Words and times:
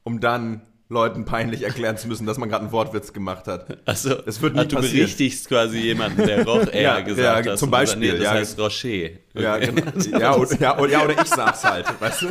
um 0.05 0.21
dann 0.21 0.63
Leuten 0.89 1.25
peinlich 1.25 1.63
erklären 1.65 1.97
zu 1.97 2.07
müssen, 2.07 2.27
dass 2.27 2.39
man 2.39 2.49
gerade 2.49 2.63
einen 2.63 2.71
Wortwitz 2.71 3.13
gemacht 3.13 3.49
hat. 3.49 3.79
Also, 3.89 4.23
Es 4.25 4.41
wird 4.41 4.57
ach, 4.57 4.63
nie 4.63 4.69
du 4.69 4.77
passieren. 4.77 4.99
berichtigst 4.99 5.49
quasi 5.49 5.79
jemanden, 5.81 6.25
der 6.25 6.45
Roch 6.47 6.69
eher 6.69 6.81
Ja, 6.83 7.01
gesagt 7.01 7.47
ja, 7.47 7.53
hat. 7.53 7.59
zum 7.59 7.67
und 7.67 7.73
dann, 7.73 7.81
Beispiel, 7.81 8.13
Nee, 8.13 8.19
das 8.19 8.25
ja. 8.25 8.31
heißt 8.31 8.59
Rocher. 8.61 9.11
Ja, 9.35 9.57
Okay. 9.57 9.73
genau. 9.73 10.19
ja, 10.21 10.37
oder, 10.37 10.61
ja, 10.61 10.79
oder, 10.79 10.93
ja, 10.93 11.03
oder 11.05 11.21
ich 11.21 11.27
sag's 11.29 11.65
halt, 11.65 11.87
weißt 12.01 12.23
du? 12.23 12.27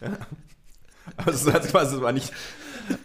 Ja. 0.00 0.12
Aber 1.16 1.30
es 1.32 1.42
ist 1.44 1.52
halt 1.52 1.64
quasi, 1.70 1.96
es 1.96 2.02
war 2.02 2.12
nicht, 2.12 2.32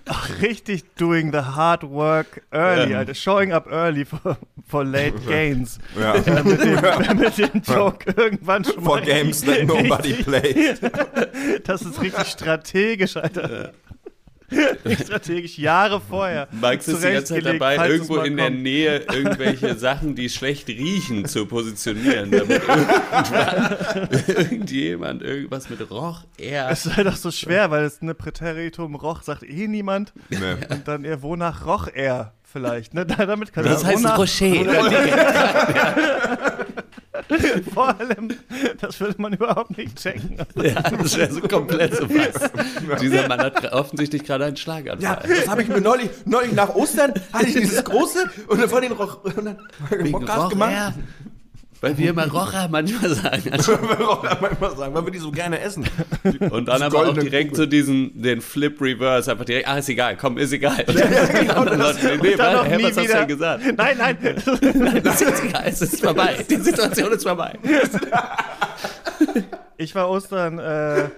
Ach, 0.06 0.30
richtig 0.42 0.84
doing 0.96 1.32
the 1.34 1.40
hard 1.40 1.84
work 1.90 2.44
early, 2.52 2.92
Ja. 2.92 3.00
Alter. 3.00 3.16
Showing 3.16 3.52
up 3.52 3.66
early 3.70 4.06
for, 4.06 4.38
for 4.74 4.84
late 4.84 5.14
gains. 5.28 5.78
ja. 6.00 6.16
Äh, 6.26 6.44
mit, 6.44 6.64
dem, 6.64 7.18
mit 7.20 7.38
dem 7.38 7.62
Joke 7.62 8.12
irgendwann 8.18 8.64
schon 8.64 8.82
For 8.84 8.96
mal 8.98 9.06
games 9.06 9.42
that 9.42 9.66
nobody 9.66 10.14
richtig- 10.14 10.26
plays. 10.26 10.80
Das 11.64 11.82
ist 11.84 12.02
richtig 12.02 12.26
strategisch, 12.28 13.16
Alter. 13.18 13.74
Richtig 14.86 15.08
strategisch, 15.08 15.58
Jahre 15.58 16.00
vorher. 16.02 16.48
Max 16.52 16.88
ist 16.88 17.04
die 17.04 17.12
ganze 17.12 17.34
Zeit 17.36 17.46
dabei, 17.46 17.88
irgendwo 17.88 18.18
in 18.18 18.38
der 18.38 18.48
kommt. 18.50 18.62
Nähe 18.64 19.00
irgendwelche 19.12 19.76
Sachen, 19.76 20.16
die 20.16 20.30
schlecht 20.30 20.68
riechen, 20.68 21.26
zu 21.26 21.46
positionieren, 21.48 22.30
damit 22.32 22.62
irgendjemand 24.28 25.22
irgendwas 25.22 25.70
mit 25.70 25.90
Roch 25.90 26.24
eher. 26.38 26.70
Es 26.70 26.86
ist 26.86 26.96
halt 26.98 27.08
auch 27.08 27.16
so 27.16 27.32
schwer, 27.32 27.72
weil 27.72 27.84
es 27.84 28.02
eine 28.02 28.14
Präteritum 28.14 28.96
Roch 28.96 29.24
sagt 29.24 29.44
eh 29.44 29.68
niemand. 29.68 30.14
Nee. 30.30 30.38
Und 30.70 30.88
dann 30.88 31.04
eher, 31.04 31.22
wonach 31.22 31.66
roch 31.66 31.88
er 31.94 32.34
vielleicht? 32.54 32.94
Ne? 32.94 33.06
Da, 33.14 33.26
damit 33.26 33.52
kann 33.52 33.66
Das 33.66 33.84
heißt 33.84 34.06
Rocher. 34.18 34.56
Vor 37.74 38.00
allem, 38.00 38.30
das 38.80 39.00
würde 39.00 39.22
man 39.22 39.34
überhaupt 39.34 39.78
nicht 39.78 39.98
checken. 39.98 40.38
Ja, 40.56 40.82
das 40.82 41.18
wäre 41.18 41.32
so 41.32 41.42
komplett 41.42 41.96
so 41.96 42.10
was. 42.10 43.00
Dieser 43.02 43.28
Mann 43.28 43.40
hat 43.40 43.72
offensichtlich 43.72 44.24
gerade 44.24 44.46
einen 44.46 44.58
Schlaganfall. 44.58 45.22
Ja, 45.24 45.36
das 45.36 45.48
habe 45.48 45.62
ich 45.64 45.68
mir 45.68 45.82
neulich, 45.82 46.10
neulich 46.26 46.54
nach 46.54 46.74
Ostern, 46.76 47.14
hatte 47.32 47.46
ich 47.46 47.54
dieses 47.54 47.84
große 47.84 48.30
und 48.48 48.62
dann 48.62 48.70
von 48.70 48.82
den 48.82 48.92
Roch, 48.94 49.24
und 49.24 49.46
dann 49.46 49.58
Podcast 50.12 50.44
Roch 50.44 50.50
gemacht. 50.50 50.94
Weil 51.84 51.98
wir 51.98 52.12
immer 52.12 52.32
Rocher 52.32 52.70
manchmal 52.72 53.14
sagen. 53.14 53.44
Also, 53.52 53.74
Rocher 53.74 54.38
manchmal 54.40 54.78
sagen, 54.78 54.96
weil 54.96 55.06
wir 55.06 55.12
die 55.12 55.20
so 55.20 55.32
gerne 55.32 55.60
essen. 55.60 55.86
und 56.50 56.66
dann 56.70 56.82
aber 56.82 57.10
auch 57.10 57.14
direkt 57.14 57.50
Kugel. 57.50 57.66
so 57.66 57.66
diesen, 57.66 58.22
den 58.22 58.40
Flip 58.40 58.80
Reverse, 58.80 59.30
einfach 59.30 59.44
direkt, 59.44 59.68
ah, 59.68 59.80
ist 59.80 59.90
egal, 59.90 60.16
komm, 60.16 60.38
ist 60.38 60.54
egal. 60.54 60.78
Und 60.88 60.96
genau 60.96 61.66
dann 61.66 61.80
das. 61.80 62.02
Leute, 62.02 62.20
nee, 62.22 62.36
dann 62.38 62.78
nie 62.78 62.84
was 62.84 62.98
hast 62.98 63.10
du 63.10 63.14
denn 63.14 63.28
gesagt? 63.28 63.64
Nein, 63.78 63.98
nein. 63.98 64.18
Nein, 64.76 65.04
das 65.04 65.16
ist 65.16 65.28
jetzt 65.28 65.44
egal, 65.44 65.64
es 65.66 65.82
ist 65.82 66.02
vorbei. 66.02 66.46
Die 66.50 66.56
Situation 66.56 67.12
ist 67.12 67.24
vorbei. 67.24 67.60
Ich 69.76 69.94
war 69.94 70.10
Ostern, 70.10 70.60
äh, 70.60 71.00
äh, 71.00 71.10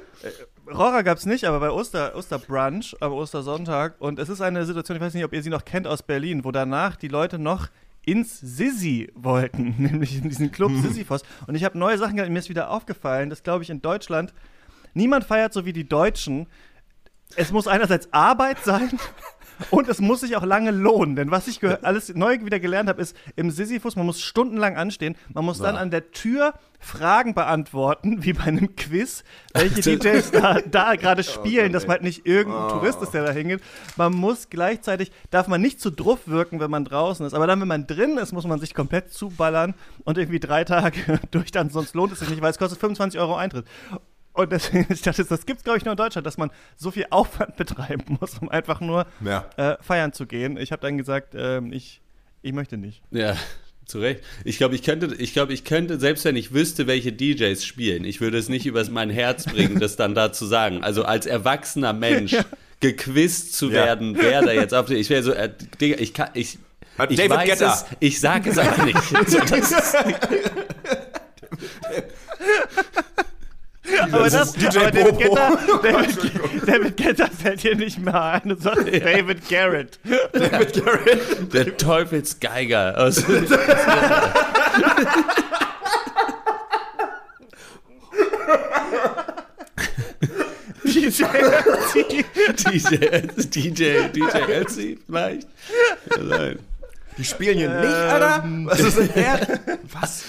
Rocher 0.67 1.03
gab 1.03 1.19
es 1.19 1.27
nicht, 1.27 1.45
aber 1.45 1.59
bei 1.59 1.69
Oster, 1.69 2.15
Osterbrunch 2.15 2.95
am 3.01 3.13
Ostersonntag. 3.13 3.95
Und 3.99 4.17
es 4.17 4.29
ist 4.29 4.41
eine 4.41 4.65
Situation, 4.65 4.97
ich 4.97 5.03
weiß 5.03 5.13
nicht, 5.13 5.25
ob 5.25 5.33
ihr 5.33 5.43
sie 5.43 5.51
noch 5.51 5.63
kennt 5.63 5.85
aus 5.85 6.01
Berlin, 6.01 6.43
wo 6.43 6.51
danach 6.51 6.95
die 6.95 7.07
Leute 7.07 7.37
noch 7.37 7.67
ins 8.05 8.39
Sissi 8.39 9.11
wollten, 9.15 9.75
nämlich 9.77 10.17
in 10.17 10.29
diesen 10.29 10.51
Club 10.51 10.71
Sisyphos. 10.81 11.23
Und 11.47 11.55
ich 11.55 11.63
habe 11.63 11.77
neue 11.77 11.97
Sachen 11.97 12.15
gelernt, 12.15 12.33
mir 12.33 12.39
ist 12.39 12.49
wieder 12.49 12.69
aufgefallen, 12.69 13.29
dass, 13.29 13.43
glaube 13.43 13.63
ich, 13.63 13.69
in 13.69 13.81
Deutschland 13.81 14.33
niemand 14.93 15.25
feiert 15.25 15.53
so 15.53 15.65
wie 15.65 15.73
die 15.73 15.87
Deutschen. 15.87 16.47
Es 17.35 17.51
muss 17.51 17.67
einerseits 17.67 18.11
Arbeit 18.13 18.63
sein 18.63 18.99
und 19.71 19.87
es 19.87 19.99
muss 19.99 20.21
sich 20.21 20.35
auch 20.35 20.43
lange 20.43 20.71
lohnen. 20.71 21.15
Denn 21.15 21.31
was 21.31 21.47
ich 21.47 21.61
alles 21.83 22.13
neu 22.13 22.39
wieder 22.41 22.59
gelernt 22.59 22.89
habe, 22.89 23.01
ist 23.01 23.15
im 23.35 23.51
Sisyphus, 23.51 23.95
man 23.95 24.05
muss 24.05 24.21
stundenlang 24.21 24.75
anstehen. 24.77 25.15
Man 25.33 25.45
muss 25.45 25.59
dann 25.59 25.75
an 25.75 25.91
der 25.91 26.11
Tür 26.11 26.53
Fragen 26.79 27.33
beantworten, 27.33 28.23
wie 28.23 28.33
bei 28.33 28.43
einem 28.43 28.75
Quiz, 28.75 29.23
welche 29.53 29.81
DJs 29.97 30.31
da, 30.31 30.61
da 30.61 30.95
gerade 30.95 31.23
spielen, 31.23 31.73
dass 31.73 31.87
man 31.87 31.95
halt 31.95 32.03
nicht 32.03 32.25
irgendein 32.25 32.69
Tourist 32.69 33.01
ist, 33.01 33.13
der 33.13 33.25
da 33.25 33.31
hingeht. 33.31 33.61
Man 33.97 34.13
muss 34.13 34.49
gleichzeitig, 34.49 35.11
darf 35.31 35.47
man 35.47 35.61
nicht 35.61 35.81
zu 35.81 35.89
druff 35.89 36.27
wirken, 36.27 36.59
wenn 36.59 36.69
man 36.69 36.85
draußen 36.85 37.25
ist. 37.25 37.33
Aber 37.33 37.47
dann, 37.47 37.59
wenn 37.59 37.67
man 37.67 37.87
drin 37.87 38.17
ist, 38.17 38.33
muss 38.33 38.45
man 38.45 38.59
sich 38.59 38.73
komplett 38.73 39.11
zuballern 39.11 39.73
und 40.03 40.17
irgendwie 40.17 40.39
drei 40.39 40.63
Tage 40.63 41.19
durchtanzen, 41.31 41.73
sonst 41.73 41.95
lohnt 41.95 42.13
es 42.13 42.19
sich 42.19 42.29
nicht, 42.29 42.41
weil 42.41 42.51
es 42.51 42.57
kostet 42.57 42.79
25 42.79 43.19
Euro 43.19 43.35
Eintritt. 43.35 43.65
Und 44.35 44.51
deswegen, 44.51 44.85
ich 44.93 45.01
dachte, 45.01 45.23
das 45.25 45.45
gibt 45.45 45.59
es, 45.59 45.63
glaube 45.63 45.77
ich, 45.79 45.85
nur 45.85 45.93
in 45.93 45.97
Deutschland, 45.97 46.27
dass 46.27 46.37
man 46.37 46.51
so 46.75 46.91
viel 46.91 47.05
Aufwand 47.09 47.55
betreiben 47.57 48.17
muss, 48.19 48.37
um 48.39 48.49
einfach 48.49 48.81
nur 48.81 49.05
Ja. 49.23 49.49
äh, 49.57 49.77
feiern 49.81 50.13
zu 50.13 50.25
gehen. 50.27 50.57
Ich 50.57 50.71
habe 50.71 50.81
dann 50.81 50.97
gesagt, 50.97 51.33
ähm, 51.37 51.71
ich, 51.73 52.01
ich 52.41 52.53
möchte 52.53 52.77
nicht. 52.77 53.01
Ja, 53.11 53.35
zu 53.85 53.99
Recht. 53.99 54.21
Ich 54.43 54.57
glaube, 54.57 54.75
ich 54.75 54.83
könnte, 54.83 55.13
ich 55.17 55.33
glaube, 55.33 55.53
ich 55.53 55.63
könnte, 55.63 55.99
selbst 55.99 56.25
wenn 56.25 56.35
ich 56.35 56.53
wüsste, 56.53 56.85
welche 56.87 57.11
DJs 57.13 57.63
spielen, 57.63 58.03
ich 58.03 58.19
würde 58.19 58.37
es 58.37 58.49
nicht 58.49 58.65
übers 58.65 58.89
mein 58.89 59.09
Herz 59.09 59.45
bringen, 59.45 59.79
das 59.79 59.95
dann 59.95 60.15
da 60.15 60.31
zu 60.33 60.45
sagen. 60.45 60.83
Also 60.83 61.03
als 61.05 61.25
erwachsener 61.27 61.93
Mensch 61.93 62.35
gequizt 62.81 63.53
zu 63.53 63.67
Ja. 63.67 63.73
werden, 63.85 64.17
wer 64.19 64.41
da 64.41 64.51
jetzt 64.51 64.73
auf 64.73 64.89
Ich 64.89 65.09
wäre 65.09 65.23
so, 65.23 65.31
äh, 65.31 65.49
Digga, 65.79 65.97
ich 65.99 66.13
kann, 66.13 66.29
ich, 66.33 66.57
Hat 66.97 67.09
ich 67.11 67.17
David 67.17 67.31
weiß 67.37 67.49
Guetta. 67.49 67.73
es, 67.73 67.85
ich 67.99 68.19
sage 68.19 68.49
es 68.49 68.57
aber 68.57 68.83
nicht. 68.85 68.97
So, 73.85 74.17
das 74.17 74.33
ist, 74.33 74.35
Aber, 74.35 74.39
das, 74.39 74.53
DJ 74.53 74.77
aber 74.79 74.91
David. 74.91 75.17
Guetta, 75.19 75.59
David, 75.83 76.67
David 76.67 76.97
Guetta 76.97 77.27
fällt 77.27 77.63
dir 77.63 77.75
nicht 77.75 77.99
mehr 77.99 78.21
ein. 78.21 78.49
Du 78.49 78.55
sagst 78.55 78.87
David 78.87 79.47
Garrett. 79.49 79.99
David 80.33 80.83
Garrett. 80.83 81.53
der 81.53 81.77
Teufelsgeiger 81.77 82.97
aus 82.97 83.23
DJ 90.83 91.23
DJ, 92.55 93.21
DJ, 93.37 94.07
DJ 94.09 94.37
Elsie 94.51 94.97
vielleicht. 95.05 95.47
Ja, 96.09 96.17
nein. 96.23 96.59
Die 97.17 97.23
spielen 97.23 97.57
hier 97.57 97.69
nicht, 97.69 97.93
Alter. 97.93 98.43
Was 98.65 98.79
ist 98.79 98.97
denn 98.97 99.09
der? 99.15 99.59
Was? 99.93 100.23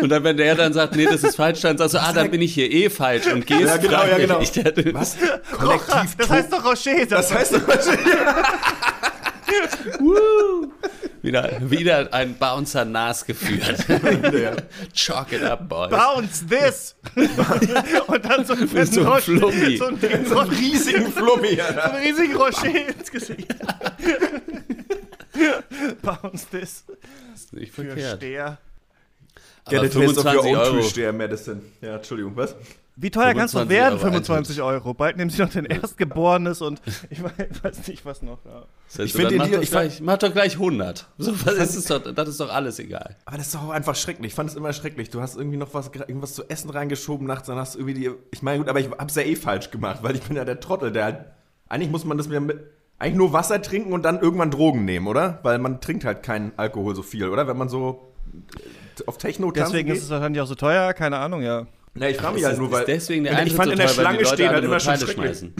Und 0.00 0.08
dann, 0.08 0.24
wenn 0.24 0.36
der 0.36 0.54
dann 0.56 0.72
sagt, 0.72 0.96
nee, 0.96 1.04
das 1.06 1.22
ist 1.22 1.36
falsch, 1.36 1.60
dann 1.60 1.78
sagst 1.78 1.94
du, 1.94 1.98
ah, 2.02 2.12
dann 2.12 2.30
bin 2.30 2.42
ich 2.42 2.54
hier 2.54 2.70
eh 2.70 2.90
falsch 2.90 3.26
und 3.26 3.46
gehst 3.46 3.62
Ja, 3.62 3.76
genau, 3.76 4.04
ja, 4.04 4.18
genau. 4.18 4.40
Ich, 4.44 4.50
der, 4.50 4.72
Was? 4.94 5.16
Rocher, 5.52 5.78
Kollektiv 5.86 6.16
das 6.18 6.30
heißt 6.30 6.52
doch 6.52 6.64
Rocher. 6.64 7.06
Das 7.08 7.32
heißt 7.32 7.54
doch 7.54 7.68
was? 7.68 7.88
Wieder, 11.22 11.50
wieder 11.60 12.12
ein 12.12 12.36
Bouncer 12.36 12.84
Nas 12.84 13.24
geführt. 13.24 13.86
Chalk 14.92 15.32
it 15.32 15.42
up, 15.42 15.68
boys. 15.68 15.90
Bounce 15.90 16.44
this! 16.46 16.94
und 18.06 18.24
dann 18.24 18.44
so 18.44 18.54
fetten 18.56 18.92
So 18.92 19.00
ein 19.00 19.06
Rocher, 19.06 19.20
Flummi. 19.22 19.76
so 19.78 19.86
einen, 19.86 20.26
So 20.26 20.38
einen 20.38 20.50
riesigen 20.50 21.10
Flummi, 21.12 21.56
so 21.56 21.80
einen 21.80 21.96
riesigen 22.04 22.36
Rocher 22.36 22.66
ins 22.66 23.10
Gesicht. 23.10 23.54
Bounce 26.02 26.46
this. 26.50 26.84
Nicht 27.52 27.72
Für 27.72 27.84
verkehrt. 27.84 28.18
Steher. 28.18 28.58
Aber 29.64 29.80
Get 29.80 29.96
a 29.96 30.00
taste 30.00 30.20
of 30.20 30.24
your 30.24 30.42
25 30.42 30.46
own 30.46 30.56
Euro. 30.56 30.88
True 30.88 31.12
Medicine. 31.12 31.62
Ja, 31.80 31.96
Entschuldigung, 31.96 32.36
was? 32.36 32.54
Wie 32.96 33.10
teuer 33.10 33.34
kannst 33.34 33.54
du 33.54 33.58
25 33.58 33.68
werden, 33.70 33.94
Euro 33.94 34.02
25 34.02 34.62
Euro? 34.62 34.94
Bald 34.94 35.16
nehmen 35.16 35.28
sie 35.28 35.42
noch 35.42 35.50
den 35.50 35.64
Erstgeborenes 35.64 36.60
und 36.62 36.80
ich 37.10 37.20
weiß 37.22 37.88
nicht, 37.88 38.04
was 38.04 38.22
noch. 38.22 38.38
Ja. 38.44 38.66
Das 38.86 38.98
heißt, 39.00 39.06
Ich 39.06 39.12
find 39.12 39.24
dann 39.24 39.30
den 39.30 39.38
mach, 39.38 39.62
ich 39.62 39.70
gleich, 39.70 40.00
mach 40.00 40.18
doch 40.18 40.32
gleich 40.32 40.52
100. 40.54 41.08
So, 41.18 41.32
was 41.44 41.54
ist 41.54 41.74
es 41.74 41.84
doch, 41.86 42.14
das 42.14 42.28
ist 42.28 42.38
doch 42.38 42.52
alles 42.52 42.78
egal. 42.78 43.16
Aber 43.24 43.36
das 43.36 43.46
ist 43.46 43.56
doch 43.56 43.64
auch 43.64 43.70
einfach 43.70 43.96
schrecklich. 43.96 44.28
Ich 44.28 44.34
fand 44.34 44.50
es 44.50 44.54
immer 44.54 44.72
schrecklich. 44.72 45.10
Du 45.10 45.20
hast 45.20 45.36
irgendwie 45.36 45.56
noch 45.56 45.74
was, 45.74 45.88
irgendwas 45.88 46.34
zu 46.34 46.48
essen 46.48 46.70
reingeschoben 46.70 47.26
nachts, 47.26 47.48
dann 47.48 47.56
hast 47.56 47.74
du 47.74 47.80
irgendwie 47.80 47.94
die. 47.94 48.10
Ich 48.30 48.42
meine, 48.42 48.58
gut, 48.58 48.68
aber 48.68 48.78
ich 48.78 48.88
hab's 48.90 49.16
ja 49.16 49.22
eh 49.22 49.34
falsch 49.34 49.72
gemacht, 49.72 50.02
weil 50.02 50.14
ich 50.14 50.22
bin 50.22 50.36
ja 50.36 50.44
der 50.44 50.60
Trottel, 50.60 50.92
der 50.92 51.04
halt. 51.04 51.24
Eigentlich 51.68 51.90
muss 51.90 52.04
man 52.04 52.16
das 52.16 52.28
mir 52.28 52.40
mit. 52.40 52.64
Eigentlich 52.98 53.16
nur 53.16 53.32
Wasser 53.32 53.60
trinken 53.60 53.92
und 53.92 54.04
dann 54.04 54.20
irgendwann 54.20 54.50
Drogen 54.50 54.84
nehmen, 54.84 55.06
oder? 55.06 55.40
Weil 55.42 55.58
man 55.58 55.80
trinkt 55.80 56.04
halt 56.04 56.22
keinen 56.22 56.52
Alkohol 56.56 56.94
so 56.94 57.02
viel, 57.02 57.28
oder? 57.28 57.46
Wenn 57.46 57.56
man 57.56 57.68
so 57.68 58.12
äh, 58.32 59.04
auf 59.06 59.18
Techno 59.18 59.50
tanzen 59.50 59.72
Deswegen 59.72 59.88
geht. 59.88 59.96
ist 59.98 60.04
es 60.04 60.10
wahrscheinlich 60.10 60.40
auch 60.40 60.46
so 60.46 60.54
teuer, 60.54 60.92
keine 60.94 61.18
Ahnung, 61.18 61.42
ja. 61.42 61.66
Na, 61.94 62.08
ich 62.08 62.16
frage 62.16 62.34
mich 62.34 62.44
halt 62.44 62.58
nur, 62.58 62.70
weil. 62.72 62.80
ist 62.80 62.88
deswegen 62.88 63.24
der 63.24 63.46
ich 63.46 63.54
fand 63.54 63.66
so 63.66 63.72
in 63.72 63.78
der 63.78 63.86
teuer, 63.86 63.96
weil 63.96 64.02
Schlange 64.02 64.18
die 64.18 64.24
Leute 64.24 64.34
stehen 64.34 64.48
alle 64.48 64.54
halt 64.54 64.64
immer 64.64 64.80
schon 64.80 65.08
schmeißen. 65.08 65.54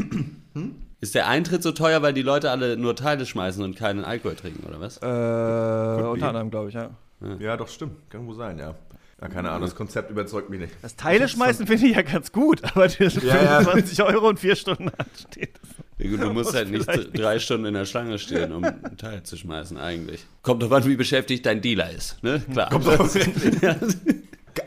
Ist 1.01 1.15
der 1.15 1.29
Eintritt 1.29 1.63
so 1.63 1.73
teuer, 1.73 2.01
weil 2.03 2.15
die 2.15 2.23
Leute 2.23 2.51
alle 2.51 2.77
nur 2.79 2.97
Teile 2.97 3.27
schmeißen 3.27 3.63
und 3.63 3.77
keinen 3.77 4.05
Alkohol 4.05 4.37
trinken, 4.37 4.65
oder 4.67 4.81
was? 4.81 4.97
Äh, 4.99 6.03
unter 6.07 6.29
anderem, 6.29 6.51
glaube 6.51 6.71
ich, 6.71 6.75
ja. 6.75 6.91
Ja, 7.39 7.57
doch, 7.57 7.69
stimmt. 7.69 8.11
Kann 8.11 8.27
wohl 8.27 8.35
sein, 8.35 8.59
ja. 8.59 8.75
Ja, 9.21 9.29
keine 9.29 9.51
Ahnung, 9.51 9.63
das 9.63 9.75
Konzept 9.77 10.11
überzeugt 10.11 10.51
mich 10.51 10.61
nicht. 10.61 10.73
Das 10.83 10.97
Teile 10.97 11.29
schmeißen 11.29 11.67
finde 11.67 11.87
ich 11.87 11.95
ja 11.97 12.03
ganz 12.03 12.33
gut, 12.33 12.63
aber 12.65 12.89
die 12.89 13.05
Ja, 13.05 13.43
ja. 13.43 13.59
25 13.63 14.03
Euro 14.03 14.29
und 14.29 14.41
vier 14.41 14.57
Stunden 14.57 14.91
ansteht. 14.91 15.51
Ja, 15.99 16.11
gut, 16.11 16.21
du 16.21 16.33
musst 16.33 16.53
halt 16.55 16.71
nicht 16.71 16.87
drei 17.17 17.39
Stunden 17.39 17.67
in 17.67 17.75
der 17.75 17.85
Schlange 17.85 18.19
stehen, 18.19 18.51
um 18.53 18.65
einen 18.65 18.97
Teil 18.97 19.23
zu 19.23 19.37
schmeißen, 19.37 19.79
eigentlich. 19.79 20.27
Kommt 20.43 20.63
drauf 20.63 20.73
an, 20.73 20.85
wie 20.85 20.97
beschäftigt 20.97 21.47
dein 21.47 21.61
Dealer 21.63 21.91
ist, 21.91 22.23
ne? 22.23 22.43
Klar. 22.53 22.69
Kommt 22.71 22.87
drauf 22.87 23.15
Ge- 23.15 23.29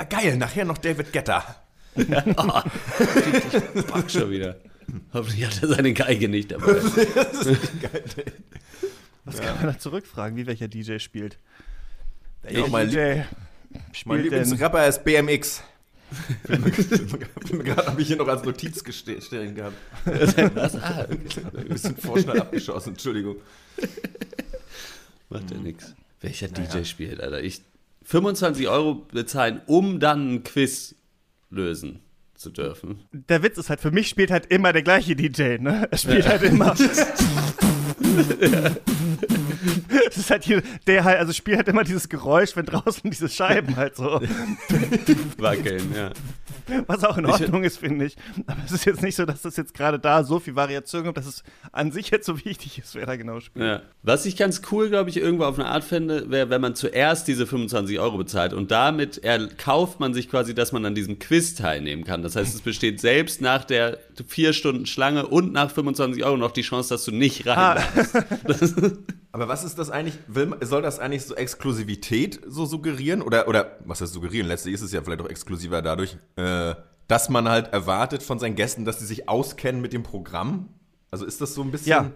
Geil, 0.10 0.38
nachher 0.38 0.66
noch 0.66 0.78
David 0.78 1.12
Getter. 1.12 1.44
oh, 1.98 2.62
fuck 3.88 4.10
schon 4.10 4.30
wieder. 4.32 4.56
Hoffentlich 5.14 5.46
hat 5.46 5.62
er 5.62 5.68
seine 5.68 5.92
Geige 5.94 6.30
nicht 6.30 6.52
dabei. 6.52 6.76
Was 9.26 9.42
kann 9.42 9.56
man 9.58 9.66
da 9.74 9.78
zurückfragen, 9.78 10.38
wie 10.38 10.48
welcher 10.48 10.68
DJ 10.70 11.00
spielt? 11.00 11.38
Ja, 12.50 12.66
mein 12.68 12.88
DJ 12.90 12.98
Mein 12.98 13.26
spielt 13.92 14.18
denn, 14.18 14.24
Lieblingsrapper 14.24 14.88
ist 14.88 15.04
BMX. 15.04 15.64
Gerade 16.48 17.88
habe 17.88 18.02
ich 18.02 18.08
hier 18.08 18.16
noch 18.16 18.28
als 18.28 18.44
Notiz 18.44 18.84
stehen 19.24 19.56
gehabt. 19.56 19.76
Was? 20.56 20.76
Ah, 20.76 21.06
Ein 21.10 21.68
bisschen 21.68 21.98
vorschnell 21.98 22.40
abgeschossen, 22.40 22.94
Entschuldigung. 22.94 23.36
macht 25.30 25.52
ja 25.52 25.58
nix. 25.58 25.94
Welcher 26.22 26.48
DJ 26.48 26.84
spielt, 26.86 27.22
Alter? 27.22 27.42
Ich 27.42 27.62
25 28.06 28.68
Euro 28.70 29.06
bezahlen, 29.12 29.62
um 29.66 30.00
dann 30.00 30.36
ein 30.36 30.44
Quiz 30.44 30.96
lösen 31.50 32.00
zu 32.36 32.52
dürfen. 32.52 33.00
der 33.12 33.44
Witz 33.44 33.58
ist 33.58 33.70
halt, 33.70 33.82
für 33.82 33.92
mich 33.92 34.08
spielt 34.08 34.32
halt 34.32 34.46
immer 34.46 34.72
der 34.72 34.84
gleiche 34.84 35.16
DJ, 35.16 35.58
ne? 35.58 35.88
Er 35.92 35.98
spielt 35.98 36.28
halt 36.28 36.44
immer. 36.44 36.76
Es 40.18 40.24
ist 40.24 40.32
halt 40.32 40.44
hier, 40.44 40.64
der 40.88 41.04
halt, 41.04 41.20
also 41.20 41.32
spielt 41.32 41.58
halt 41.58 41.68
immer 41.68 41.84
dieses 41.84 42.10
Geräusch, 42.10 42.56
wenn 42.56 42.66
draußen 42.66 43.10
diese 43.10 43.30
Scheiben 43.30 43.76
halt 43.76 43.96
so, 43.96 44.20
Wackeln, 45.38 45.94
ja. 45.96 46.10
was 46.88 47.04
auch 47.04 47.20
in 47.20 47.28
Ordnung 47.28 47.64
ist, 47.64 47.78
finde 47.78 48.06
ich. 48.06 48.16
Aber 48.48 48.60
es 48.66 48.72
ist 48.72 48.86
jetzt 48.86 49.04
nicht 49.04 49.16
so, 49.16 49.26
dass 49.26 49.46
es 49.46 49.58
jetzt 49.58 49.76
gerade 49.76 50.00
da 50.00 50.24
so 50.24 50.40
viel 50.40 50.56
Variation 50.56 51.04
gibt, 51.04 51.18
dass 51.18 51.28
es 51.28 51.44
an 51.72 51.92
sich 51.92 52.10
jetzt 52.10 52.26
so 52.26 52.44
wichtig 52.44 52.80
ist, 52.80 52.96
wer 52.96 53.06
da 53.06 53.16
genau 53.16 53.40
spielt. 53.40 53.66
Ja. 53.66 53.82
Was 54.02 54.26
ich 54.26 54.38
ganz 54.38 54.64
cool, 54.72 54.90
glaube 54.90 55.12
ich, 55.12 55.18
irgendwo 55.18 55.44
auf 55.44 55.60
eine 55.60 55.68
Art 55.68 55.84
fände, 55.84 56.32
wäre, 56.32 56.50
wenn 56.50 56.62
man 56.62 56.74
zuerst 56.74 57.28
diese 57.28 57.46
25 57.46 58.00
Euro 58.00 58.18
bezahlt 58.18 58.54
und 58.54 58.72
damit 58.72 59.24
erkauft 59.24 60.00
man 60.00 60.16
sich 60.16 60.30
quasi, 60.32 60.56
dass 60.56 60.72
man 60.72 60.84
an 60.84 60.96
diesem 60.96 61.20
Quiz 61.20 61.54
teilnehmen 61.54 62.06
kann. 62.06 62.24
Das 62.24 62.36
heißt, 62.36 62.56
es 62.56 62.62
besteht 62.62 63.00
selbst 63.00 63.40
nach 63.40 63.66
der 63.66 64.00
vier 64.28 64.54
Stunden 64.54 64.88
Schlange 64.88 65.28
und 65.28 65.54
nach 65.54 65.70
25 65.70 66.24
Euro 66.26 66.38
noch 66.38 66.52
die 66.52 66.64
Chance, 66.64 66.90
dass 66.90 67.06
du 67.06 67.12
nicht 67.12 67.46
rein 67.46 67.58
Ah. 67.58 67.78
Aber 69.32 69.48
was 69.48 69.64
ist 69.64 69.78
das 69.78 69.90
eigentlich? 69.90 70.18
Will, 70.28 70.56
soll 70.62 70.82
das 70.82 71.00
eigentlich 71.00 71.26
so 71.26 71.36
Exklusivität 71.36 72.42
so 72.48 72.66
suggerieren? 72.66 73.22
Oder, 73.22 73.48
oder 73.48 73.78
was 73.86 74.02
heißt 74.02 74.14
suggerieren? 74.14 74.48
Letztlich 74.48 74.74
ist 74.74 74.82
es 74.82 74.92
ja 74.92 75.02
vielleicht 75.02 75.22
auch 75.22 75.30
exklusiver 75.30 75.82
dadurch, 75.82 76.18
äh, 76.38 76.76
dass 77.08 77.30
man 77.30 77.48
halt 77.48 77.74
erwartet 77.74 78.24
von 78.24 78.40
seinen 78.40 78.56
Gästen, 78.56 78.86
dass 78.86 79.00
sie 79.00 79.06
sich 79.06 79.30
auskennen 79.30 79.82
mit 79.82 79.94
dem 79.94 80.04
Programm. 80.04 80.70
Also 81.12 81.26
ist 81.26 81.42
das 81.42 81.54
so 81.54 81.62
ein 81.62 81.72
bisschen. 81.72 81.90
Ja, 81.90 82.12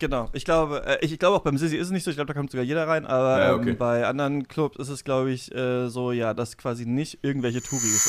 genau. 0.00 0.28
Ich 0.32 0.44
glaube, 0.44 0.84
äh, 0.84 0.98
ich, 1.04 1.12
ich 1.12 1.18
glaube 1.20 1.36
auch 1.36 1.42
beim 1.42 1.56
Sisi 1.56 1.76
ist 1.76 1.86
es 1.86 1.92
nicht 1.92 2.02
so. 2.02 2.10
Ich 2.10 2.16
glaube, 2.16 2.26
da 2.26 2.34
kommt 2.34 2.50
sogar 2.50 2.64
jeder 2.64 2.88
rein. 2.88 3.06
Aber 3.06 3.40
Ja, 3.40 3.54
okay. 3.54 3.70
ähm, 3.70 3.78
bei 3.78 4.04
anderen 4.04 4.48
Clubs 4.48 4.76
ist 4.78 4.88
es, 4.88 5.04
glaube 5.04 5.30
ich, 5.30 5.54
äh, 5.54 5.88
so, 5.88 6.10
ja, 6.10 6.34
dass 6.34 6.56
quasi 6.56 6.86
nicht 6.86 7.20
irgendwelche 7.22 7.62
Touris 7.62 8.06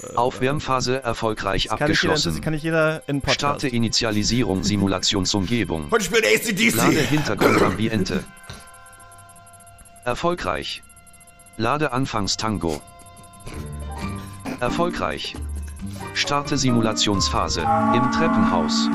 oder 0.00 0.08
so. 0.08 0.14
Äh, 0.14 0.16
Aufwärmphase 0.16 1.02
erfolgreich 1.04 1.68
das 1.68 1.78
kann 1.78 1.88
nicht 1.90 2.02
jeder, 2.02 2.14
das 2.14 2.22
abgeschlossen. 2.26 2.42
kann 2.42 2.52
nicht 2.54 2.64
jeder 2.64 3.02
in 3.06 3.20
Podcast. 3.20 3.38
Starte 3.40 3.68
Initialisierung 3.68 4.64
Simulationsumgebung. 4.64 5.90
Heute 5.92 6.04
spielt 6.04 6.24
ACDC! 6.26 6.74
Lade 6.76 7.00
Hintergrundambiente. 7.00 8.24
Erfolgreich. 10.04 10.82
Lade 11.56 11.92
Anfangstango. 11.92 12.80
Erfolgreich. 14.60 15.34
Starte 16.14 16.56
Simulationsphase 16.56 17.60
im 17.60 18.10
Treppenhaus. 18.12 18.88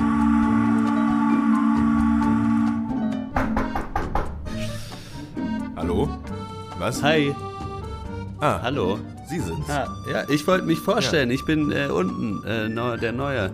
Hallo? 5.92 6.08
Was? 6.80 7.04
Hi, 7.04 7.36
Ah, 8.40 8.62
hallo. 8.62 8.98
Sie 9.28 9.42
sind's. 9.42 9.70
Ah, 9.70 9.90
ja, 10.10 10.24
ich 10.30 10.48
wollte 10.48 10.66
mich 10.66 10.80
vorstellen. 10.80 11.30
Ich 11.32 11.44
bin 11.46 11.70
äh, 11.74 11.88
unten, 11.88 12.42
äh, 12.48 12.70
neu, 12.70 12.96
der 12.96 13.12
Neue. 13.12 13.52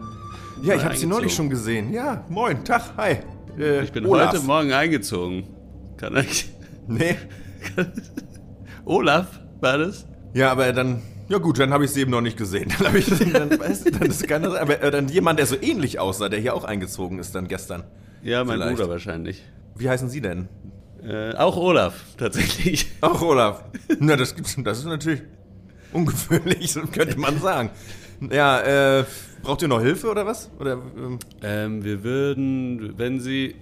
Ja, 0.61 0.75
ich 0.75 0.85
habe 0.85 0.95
Sie 0.95 1.07
neulich 1.07 1.33
schon 1.33 1.49
gesehen. 1.49 1.91
Ja, 1.91 2.23
moin, 2.29 2.63
Tag, 2.63 2.91
hi. 2.95 3.15
Äh, 3.57 3.81
Ich 3.83 3.91
bin 3.91 4.05
Olaf. 4.05 4.33
heute 4.33 4.43
Morgen 4.45 4.71
eingezogen. 4.71 5.47
Kann 5.97 6.15
ich. 6.17 6.47
Nee. 6.87 7.15
Olaf, 8.85 9.25
war 9.59 9.79
das? 9.79 10.05
Ja, 10.35 10.51
aber 10.51 10.71
dann. 10.73 11.01
Ja 11.29 11.39
gut, 11.39 11.57
dann 11.57 11.73
habe 11.73 11.85
ich 11.85 11.91
sie 11.91 12.01
eben 12.01 12.11
noch 12.11 12.21
nicht 12.21 12.37
gesehen. 12.37 12.71
Dann 12.77 12.87
habe 12.89 12.99
ich 12.99 13.07
dann, 13.33 13.49
weißt 13.59 13.93
dann 13.99 14.07
ist 14.09 14.27
keine, 14.27 14.47
aber 14.61 14.79
äh, 14.79 14.91
dann 14.91 15.09
jemand, 15.09 15.39
der 15.39 15.47
so 15.47 15.55
ähnlich 15.59 15.97
aussah, 15.99 16.29
der 16.29 16.39
hier 16.39 16.53
auch 16.53 16.63
eingezogen 16.65 17.17
ist 17.17 17.33
dann 17.33 17.47
gestern. 17.47 17.83
Ja, 18.21 18.43
mein 18.43 18.57
Vielleicht. 18.59 18.77
Bruder 18.77 18.89
wahrscheinlich. 18.89 19.43
Wie 19.75 19.89
heißen 19.89 20.07
Sie 20.07 20.21
denn? 20.21 20.47
Äh, 21.07 21.33
auch 21.35 21.55
Olaf, 21.55 22.03
tatsächlich. 22.17 22.87
Auch 23.01 23.21
Olaf. 23.21 23.63
Na, 23.99 24.15
das 24.15 24.35
gibt's, 24.35 24.55
das 24.61 24.79
ist 24.79 24.85
natürlich 24.85 25.21
ungewöhnlich, 25.93 26.71
so 26.73 26.81
könnte 26.81 27.17
man 27.19 27.39
sagen. 27.39 27.69
Ja, 28.31 28.99
äh, 28.99 29.05
braucht 29.43 29.61
ihr 29.61 29.67
noch 29.67 29.81
Hilfe 29.81 30.09
oder 30.09 30.25
was? 30.25 30.49
Oder 30.59 30.73
ähm, 30.73 31.19
Ähm, 31.43 31.83
wir 31.83 32.03
würden, 32.03 32.97
wenn 32.97 33.19
Sie. 33.19 33.55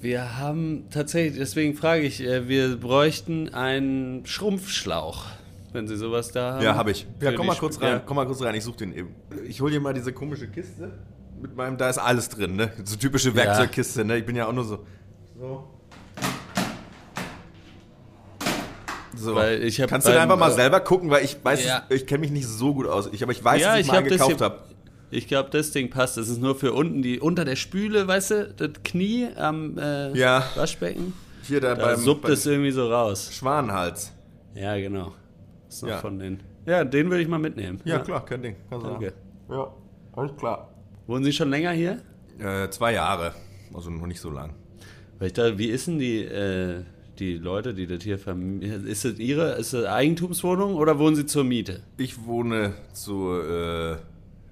Wir 0.00 0.38
haben 0.38 0.84
tatsächlich, 0.90 1.38
deswegen 1.38 1.74
frage 1.74 2.02
ich, 2.02 2.20
äh, 2.22 2.48
wir 2.48 2.76
bräuchten 2.76 3.52
einen 3.52 4.24
Schrumpfschlauch, 4.26 5.26
wenn 5.72 5.86
Sie 5.88 5.96
sowas 5.96 6.32
da 6.32 6.54
haben. 6.54 6.64
ja, 6.64 6.74
habe 6.74 6.90
ich. 6.92 7.06
Ja, 7.20 7.32
komm 7.32 7.46
mal 7.46 7.52
Sp- 7.54 7.60
kurz 7.60 7.80
rein. 7.80 7.92
Ja. 7.94 8.02
Komm 8.04 8.16
mal 8.16 8.26
kurz 8.26 8.40
rein. 8.42 8.54
Ich 8.54 8.64
suche 8.64 8.78
den 8.78 8.94
eben. 8.94 9.14
Ich 9.46 9.60
hole 9.60 9.70
hier 9.70 9.80
mal 9.80 9.92
diese 9.94 10.12
komische 10.12 10.48
Kiste 10.48 10.92
mit 11.40 11.54
meinem. 11.54 11.76
Da 11.76 11.90
ist 11.90 11.98
alles 11.98 12.28
drin, 12.28 12.56
ne? 12.56 12.72
So 12.84 12.96
typische 12.96 13.34
Werkzeugkiste, 13.34 14.04
ne? 14.04 14.16
Ich 14.18 14.26
bin 14.26 14.34
ja 14.36 14.46
auch 14.46 14.52
nur 14.52 14.64
so. 14.64 14.84
So. 15.38 15.64
So. 19.16 19.34
Weil 19.34 19.62
ich 19.64 19.78
Kannst 19.78 20.06
du 20.06 20.12
da 20.12 20.18
beim, 20.18 20.30
einfach 20.30 20.38
mal 20.38 20.50
äh, 20.50 20.54
selber 20.54 20.80
gucken, 20.80 21.10
weil 21.10 21.24
ich 21.24 21.36
weiß, 21.42 21.64
Ja. 21.64 21.82
ich 21.88 22.06
kenne 22.06 22.20
mich 22.20 22.30
nicht 22.30 22.46
so 22.46 22.74
gut 22.74 22.86
aus. 22.86 23.08
Ich, 23.12 23.22
aber 23.22 23.32
ich 23.32 23.42
weiß, 23.42 23.60
Ja, 23.62 23.70
dass 23.70 23.80
ich, 23.80 23.86
ich 23.86 23.92
mal 23.92 23.98
hab 23.98 24.04
gekauft 24.08 24.40
habe. 24.40 24.58
Ich 25.10 25.26
glaube, 25.26 25.48
das 25.50 25.70
Ding 25.70 25.88
passt. 25.90 26.16
Das 26.18 26.28
ist 26.28 26.40
nur 26.40 26.54
für 26.54 26.72
unten, 26.74 27.00
die 27.02 27.18
unter 27.18 27.44
der 27.44 27.56
Spüle, 27.56 28.06
weißt 28.06 28.30
du, 28.30 28.54
das 28.56 28.70
Knie 28.84 29.28
am 29.36 29.78
äh, 29.78 30.12
Ja. 30.16 30.44
Waschbecken. 30.54 31.14
Hier 31.44 31.60
da 31.60 31.74
Da 31.74 31.86
beim, 31.86 31.96
suppt 32.00 32.22
beim 32.22 32.32
es 32.32 32.44
irgendwie 32.44 32.70
so 32.70 32.90
raus. 32.92 33.30
Schwanenhals. 33.32 34.12
Ja, 34.54 34.76
genau. 34.76 35.14
Das 35.66 35.76
ist 35.76 35.82
noch 35.82 35.88
Ja. 35.90 35.98
von 35.98 36.18
den. 36.18 36.40
Ja, 36.66 36.84
den 36.84 37.08
würde 37.08 37.22
ich 37.22 37.28
mal 37.28 37.38
mitnehmen. 37.38 37.80
Ja, 37.84 37.98
klar, 38.00 38.22
kein 38.24 38.42
Ding. 38.42 38.56
Kannst 38.68 38.84
du 38.86 38.90
Danke. 38.90 39.14
machen. 39.48 39.58
Ja, 39.58 39.74
alles 40.20 40.36
klar. 40.36 40.68
Wohnen 41.06 41.24
Sie 41.24 41.32
schon 41.32 41.48
länger 41.48 41.70
hier? 41.70 42.02
Äh, 42.38 42.68
zwei 42.68 42.92
Jahre. 42.92 43.32
Also 43.74 43.88
noch 43.88 44.06
nicht 44.06 44.20
so 44.20 44.28
lang. 44.30 44.54
Weil 45.18 45.28
ich 45.28 45.32
da, 45.32 45.56
wie 45.56 45.68
ist 45.68 45.86
denn 45.86 45.98
die, 45.98 46.22
äh, 46.24 46.82
die 47.20 47.34
Leute, 47.34 47.74
die 47.74 47.86
das 47.86 48.02
hier 48.02 48.18
vermieten? 48.18 48.86
Ist 48.86 49.04
das 49.04 49.18
Ihre 49.18 49.52
ist 49.52 49.72
das 49.74 49.84
Eigentumswohnung 49.84 50.74
oder 50.74 50.98
wohnen 50.98 51.16
Sie 51.16 51.26
zur 51.26 51.44
Miete? 51.44 51.82
Ich 51.96 52.24
wohne 52.24 52.74
zu, 52.92 53.32
äh, 53.32 53.96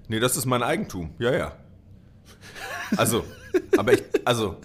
nee, 0.07 0.19
das 0.19 0.37
ist 0.37 0.45
mein 0.45 0.63
Eigentum. 0.63 1.11
Ja, 1.19 1.33
ja. 1.33 1.55
Also, 2.95 3.23
aber 3.77 3.93
ich, 3.93 4.03
also, 4.23 4.57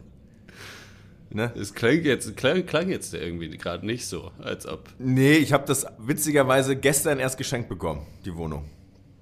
Ne? 1.35 1.51
Es 1.57 1.73
klang 1.73 2.03
jetzt, 2.03 2.37
klang, 2.37 2.67
klang 2.67 2.91
jetzt 2.91 3.15
irgendwie 3.15 3.49
gerade 3.57 3.87
nicht 3.87 4.07
so, 4.07 4.33
als 4.39 4.67
ob. 4.67 4.91
Nee, 4.99 5.37
ich 5.37 5.53
habe 5.53 5.65
das 5.67 5.87
witzigerweise 5.99 6.77
gestern 6.77 7.19
erst 7.19 7.39
geschenkt 7.39 7.69
bekommen, 7.71 8.07
die 8.25 8.37
Wohnung. 8.37 8.65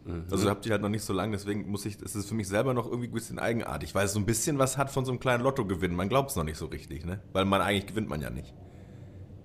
Mhm. 0.04 0.24
Also 0.30 0.48
habt 0.50 0.66
ihr 0.66 0.72
halt 0.72 0.82
noch 0.82 0.88
nicht 0.88 1.04
so 1.04 1.12
lange, 1.12 1.32
deswegen 1.32 1.70
muss 1.70 1.86
ich, 1.86 1.98
es 2.02 2.16
ist 2.16 2.28
für 2.28 2.34
mich 2.34 2.48
selber 2.48 2.74
noch 2.74 2.86
irgendwie 2.86 3.08
ein 3.08 3.12
bisschen 3.12 3.38
eigenartig, 3.38 3.94
weil 3.94 4.06
es 4.06 4.12
so 4.12 4.18
ein 4.18 4.26
bisschen 4.26 4.58
was 4.58 4.76
hat 4.76 4.90
von 4.90 5.04
so 5.04 5.12
einem 5.12 5.20
kleinen 5.20 5.44
Lottogewinn. 5.44 5.94
Man 5.94 6.08
glaubt 6.08 6.30
es 6.30 6.36
noch 6.36 6.44
nicht 6.44 6.56
so 6.56 6.66
richtig, 6.66 7.04
ne? 7.04 7.20
Weil 7.32 7.44
man 7.44 7.60
eigentlich 7.60 7.86
gewinnt 7.86 8.08
man 8.08 8.20
ja 8.20 8.30
nicht. 8.30 8.52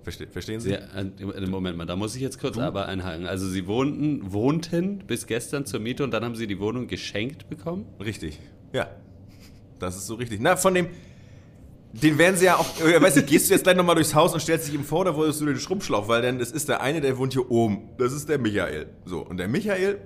Verste, 0.06 0.28
verstehen 0.28 0.60
Sie? 0.60 0.70
Ja, 0.70 0.78
äh, 0.78 1.48
Moment 1.48 1.78
mal, 1.78 1.86
da 1.86 1.96
muss 1.96 2.16
ich 2.16 2.22
jetzt 2.22 2.40
kurz 2.40 2.60
aber 2.60 2.88
einhaken. 2.88 3.26
Also 3.26 3.48
Sie 3.48 3.66
wohnten, 3.66 4.32
wohnten 4.32 5.00
bis 5.00 5.26
gestern 5.26 5.66
zur 5.66 5.80
Miete 5.80 6.04
und 6.04 6.12
dann 6.12 6.24
haben 6.24 6.36
Sie 6.36 6.46
die 6.46 6.60
Wohnung 6.60 6.86
geschenkt 6.86 7.50
bekommen? 7.50 7.88
Richtig. 8.00 8.40
Ja. 8.72 8.88
Das 9.80 9.98
ist 9.98 10.06
so 10.06 10.14
richtig. 10.14 10.40
Na, 10.42 10.58
von 10.58 10.76
dem. 10.76 10.90
Den 11.92 12.20
werden 12.20 12.36
sie 12.36 12.46
ja 12.46 12.58
auch. 12.58 12.68
Ich 12.78 13.02
weiß 13.02 13.16
nicht, 13.16 13.28
gehst 13.28 13.50
du 13.50 13.56
jetzt 13.56 13.64
gleich 13.64 13.76
nochmal 13.76 13.96
durchs 13.96 14.14
Haus 14.14 14.34
und 14.34 14.42
stellst 14.42 14.68
dich 14.68 14.76
ihm 14.76 14.84
vor, 14.84 15.00
oder 15.00 15.16
wolltest 15.16 15.42
du 15.42 15.46
den 15.48 15.58
Schrumpfschlauch? 15.58 16.08
Weil 16.08 16.22
dann, 16.22 16.38
das 16.38 16.52
ist 16.52 16.70
der 16.70 16.82
eine, 16.82 17.02
der 17.02 17.18
wohnt 17.18 17.34
hier 17.34 17.50
oben. 17.50 17.90
Das 17.98 18.14
ist 18.14 18.30
der 18.30 18.38
Michael. 18.38 18.88
So, 19.06 19.22
und 19.22 19.38
der 19.38 19.48
Michael, 19.48 19.98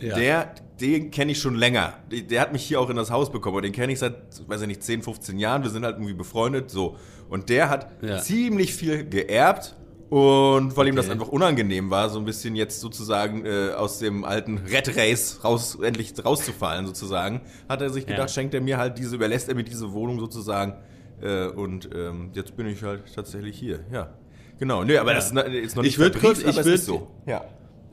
Ja. 0.00 0.14
der, 0.16 0.54
den 0.80 1.10
kenne 1.10 1.32
ich 1.32 1.38
schon 1.40 1.54
länger. 1.54 1.94
Der, 2.30 2.40
hat 2.40 2.52
mich 2.52 2.62
hier 2.64 2.80
auch 2.80 2.90
in 2.90 2.96
das 2.96 3.10
Haus 3.10 3.30
bekommen. 3.32 3.56
Und 3.56 3.62
den 3.64 3.72
kenne 3.72 3.92
ich 3.92 3.98
seit, 3.98 4.14
weiß 4.48 4.60
ich 4.62 4.66
nicht, 4.68 4.82
10, 4.82 5.02
15 5.02 5.38
Jahren. 5.38 5.62
Wir 5.62 5.70
sind 5.70 5.84
halt 5.84 5.96
irgendwie 5.96 6.12
befreundet. 6.14 6.70
So. 6.70 6.96
Und 7.28 7.48
der 7.48 7.70
hat 7.70 7.88
Ja. 8.02 8.18
ziemlich 8.18 8.74
viel 8.74 9.04
geerbt. 9.08 9.74
Und 10.08 10.76
weil 10.76 10.86
ihm 10.86 10.94
das 10.94 11.06
Okay. 11.06 11.14
einfach 11.14 11.28
unangenehm 11.28 11.90
war, 11.90 12.10
so 12.10 12.20
ein 12.20 12.24
bisschen 12.24 12.54
jetzt 12.54 12.78
sozusagen 12.80 13.44
äh, 13.44 13.70
aus 13.76 13.98
dem 13.98 14.24
alten 14.24 14.58
Red 14.58 14.96
Race 14.96 15.40
raus, 15.42 15.76
endlich 15.82 16.12
rauszufallen 16.24 16.86
sozusagen, 16.86 17.40
hat 17.68 17.82
er 17.82 17.90
sich 17.90 18.04
Ja. 18.04 18.10
gedacht, 18.10 18.30
schenkt 18.30 18.54
er 18.54 18.60
mir 18.60 18.78
halt 18.78 18.98
diese, 18.98 19.16
überlässt 19.16 19.48
er 19.48 19.56
mir 19.56 19.64
diese 19.64 19.92
Wohnung 19.92 20.20
sozusagen. 20.20 20.74
Äh, 21.20 21.46
und 21.48 21.90
ähm, 21.92 22.30
jetzt 22.34 22.56
bin 22.56 22.68
ich 22.68 22.84
halt 22.84 23.02
tatsächlich 23.16 23.58
hier, 23.58 23.80
ja. 23.92 24.10
Genau, 24.60 24.84
nee, 24.84 24.96
aber 24.96 25.12
das 25.12 25.32
ist 25.32 25.36
ist 25.36 25.74
noch 25.76 25.82
nicht 25.82 25.98
Ich 25.98 26.20
kurz- 26.20 26.38
ich 26.38 26.46
aber 26.46 26.60
es 26.60 26.66
ist 26.66 26.84
so. 26.86 27.08
Ja. 27.26 27.44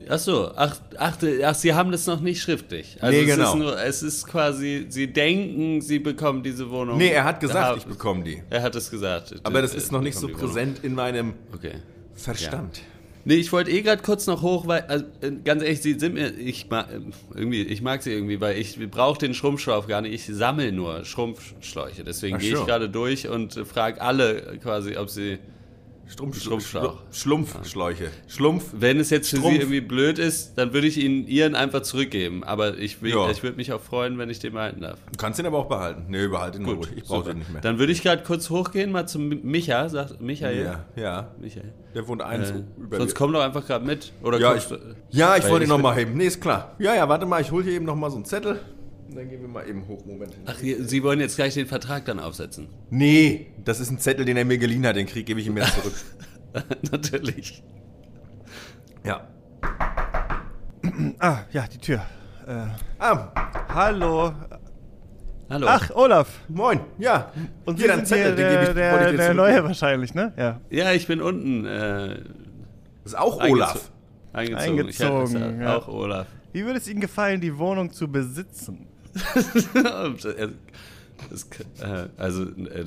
Ach 0.09 0.19
so, 0.19 0.51
ach, 0.55 0.75
ach, 0.97 1.17
ach, 1.43 1.55
Sie 1.55 1.73
haben 1.73 1.91
das 1.91 2.05
noch 2.07 2.19
nicht 2.21 2.41
schriftlich. 2.41 2.97
Also 3.01 3.17
Nee, 3.17 3.29
es 3.29 3.35
genau. 3.35 3.49
Ist 3.53 3.59
nur, 3.59 3.81
es 3.81 4.03
ist 4.03 4.27
quasi, 4.27 4.85
Sie 4.89 5.11
denken, 5.11 5.81
Sie 5.81 5.99
bekommen 5.99 6.43
diese 6.43 6.69
Wohnung. 6.69 6.97
Nee, 6.97 7.09
er 7.11 7.23
hat 7.23 7.39
gesagt, 7.39 7.71
Ja, 7.71 7.75
ich 7.77 7.85
bekomme 7.85 8.23
die. 8.23 8.41
Er 8.49 8.61
hat 8.61 8.75
es 8.75 8.89
gesagt. 8.91 9.35
Aber 9.43 9.61
das 9.61 9.73
Äh, 9.73 9.77
ist 9.77 9.91
noch 9.91 10.01
nicht 10.01 10.17
so 10.17 10.27
präsent 10.27 10.79
in 10.83 10.95
meinem 10.95 11.33
Okay. 11.53 11.73
Verstand. 12.15 12.81
Nee, 13.25 13.35
ich 13.35 13.53
wollte 13.53 13.71
eh 13.71 13.81
gerade 13.81 14.01
kurz 14.01 14.27
noch 14.27 14.41
hoch, 14.41 14.67
weil, 14.67 14.81
also, 14.81 15.05
äh, 15.21 15.31
ganz 15.45 15.63
ehrlich, 15.63 15.81
sie 15.81 15.97
sind 15.97 16.13
mir, 16.15 16.31
ich 16.37 16.69
mag, 16.69 16.87
äh, 16.91 16.99
irgendwie, 17.33 17.61
ich 17.63 17.81
mag 17.81 18.03
sie 18.03 18.11
irgendwie, 18.11 18.41
weil 18.41 18.57
ich 18.57 18.77
brauche 18.91 19.17
den 19.17 19.33
Schrumpfschlauch 19.33 19.87
gar 19.87 20.01
nicht, 20.01 20.13
ich 20.13 20.25
sammle 20.35 20.73
nur 20.73 21.05
Schrumpfschläuche. 21.05 22.03
Deswegen 22.03 22.37
gehe 22.37 22.53
ich 22.55 22.65
gerade 22.65 22.89
durch 22.89 23.29
und 23.29 23.55
äh, 23.55 23.63
frage 23.63 24.01
alle 24.01 24.57
quasi, 24.61 24.97
ob 24.97 25.09
sie, 25.09 25.39
Strumpf, 26.07 26.39
Schrumpfschlauch. 26.41 27.01
Schlumpfschläuche. 27.11 28.11
Schlumpf. 28.27 28.65
wenn 28.73 28.99
es 28.99 29.09
jetzt 29.09 29.29
für 29.29 29.37
Strumpf. 29.37 29.53
sie 29.55 29.59
irgendwie 29.61 29.81
blöd 29.81 30.19
ist, 30.19 30.53
dann 30.57 30.73
würde 30.73 30.85
ich 30.87 30.97
ihnen 30.97 31.27
ihren 31.27 31.55
einfach 31.55 31.81
zurückgeben. 31.81 32.43
Aber 32.43 32.77
ich, 32.77 33.01
will- 33.01 33.11
Ja. 33.11 33.29
ich 33.31 33.41
würde 33.41 33.57
mich 33.57 33.71
auch 33.73 33.81
freuen, 33.81 34.17
wenn 34.17 34.29
ich 34.29 34.39
den 34.39 34.53
behalten 34.53 34.81
darf. 34.81 34.99
Du 35.11 35.17
kannst 35.17 35.39
ihn 35.39 35.45
aber 35.45 35.57
auch 35.57 35.67
behalten. 35.69 36.05
Nee, 36.09 36.27
behalte 36.27 36.59
ihn 36.59 36.65
ruhig. 36.65 36.87
Ich 36.95 37.03
brauche 37.05 37.29
den 37.29 37.39
nicht 37.39 37.51
mehr. 37.51 37.61
Dann 37.61 37.79
würde 37.79 37.91
ich 37.91 38.03
gerade 38.03 38.21
kurz 38.23 38.49
hochgehen, 38.49 38.91
mal 38.91 39.07
zum 39.07 39.29
Micha, 39.43 39.89
sagt 39.89 40.21
Michael. 40.21 40.63
ja, 40.63 40.85
ja. 41.01 41.31
Michael. 41.39 41.73
Der 41.95 42.07
wohnt 42.07 42.21
eins 42.21 42.49
Äh, 42.51 42.63
über 42.77 42.97
sonst 42.97 43.15
komm 43.15 43.33
doch 43.33 43.41
einfach 43.41 43.65
gerade 43.65 43.85
mit. 43.85 44.11
Oder 44.23 44.39
Ja, 44.39 44.55
ich, 44.55 44.63
ja, 45.11 45.37
ich 45.37 45.47
wollte 45.49 45.65
ihn 45.65 45.69
nochmal 45.69 45.95
heben. 45.95 46.15
Nee, 46.15 46.25
ist 46.25 46.41
klar. 46.41 46.75
Ja, 46.79 46.95
ja, 46.95 47.07
warte 47.07 47.25
mal, 47.25 47.41
ich 47.41 47.51
hole 47.51 47.63
hier 47.63 47.73
eben 47.73 47.85
nochmal 47.85 48.09
so 48.09 48.17
einen 48.17 48.25
Zettel. 48.25 48.59
Und 49.13 49.19
dann 49.19 49.29
gehen 49.29 49.41
wir 49.41 49.47
mal 49.47 49.69
eben 49.69 49.87
hoch. 49.87 50.03
Moment. 50.07 50.33
Ach, 50.47 50.55
Sie 50.57 51.03
wollen 51.03 51.19
jetzt 51.19 51.35
gleich 51.35 51.53
den 51.53 51.67
Vertrag 51.67 52.03
dann 52.05 52.19
aufsetzen. 52.19 52.67
Nee, 52.89 53.45
das 53.63 53.79
ist 53.79 53.91
ein 53.91 53.99
Zettel, 53.99 54.25
den 54.25 54.37
er 54.37 54.43
mir 54.43 54.57
geliehen 54.57 54.87
hat. 54.87 54.95
Den 54.95 55.05
Krieg 55.05 55.27
gebe 55.27 55.39
ich 55.39 55.45
ihm 55.45 55.55
jetzt 55.55 55.75
zurück. 55.79 55.93
Natürlich. 56.91 57.61
ja. 59.03 59.27
Ah, 61.19 61.41
ja, 61.51 61.67
die 61.71 61.77
Tür. 61.77 62.01
Äh, 62.47 62.65
Ah, 62.97 63.31
hallo. 63.69 64.33
Hallo. 65.47 65.67
Ach, 65.69 65.91
Olaf. 65.93 66.39
moin. 66.47 66.79
Ja. 66.97 67.31
Und 67.65 67.75
hier 67.75 67.83
Sie 67.83 67.87
dein 67.95 68.05
sind 68.07 68.17
hier 68.17 68.25
Zettel, 68.25 68.35
den 68.35 68.49
gebe 68.61 68.73
der, 68.73 68.93
ich, 68.93 68.99
der, 68.99 69.11
ich 69.11 69.17
der. 69.17 69.33
Neue 69.35 69.63
wahrscheinlich, 69.63 70.15
ne? 70.15 70.33
Ja. 70.37 70.59
Ja, 70.71 70.91
ich 70.91 71.05
bin 71.05 71.21
unten 71.21 71.65
äh, 71.67 72.15
Das 73.03 73.13
ist 73.13 73.15
auch 73.15 73.39
Olaf. 73.43 73.91
Eingezogen. 74.33 74.79
Eingezogen, 74.79 75.25
gesagt, 75.33 75.61
ja. 75.61 75.77
Auch 75.77 75.87
Olaf. 75.87 76.25
Wie 76.51 76.65
würde 76.65 76.79
es 76.79 76.87
Ihnen 76.87 76.99
gefallen, 76.99 77.41
die 77.41 77.55
Wohnung 77.59 77.91
zu 77.91 78.07
besitzen? 78.11 78.87
das, 81.29 81.47
äh, 81.81 82.07
also 82.17 82.43
äh, 82.43 82.85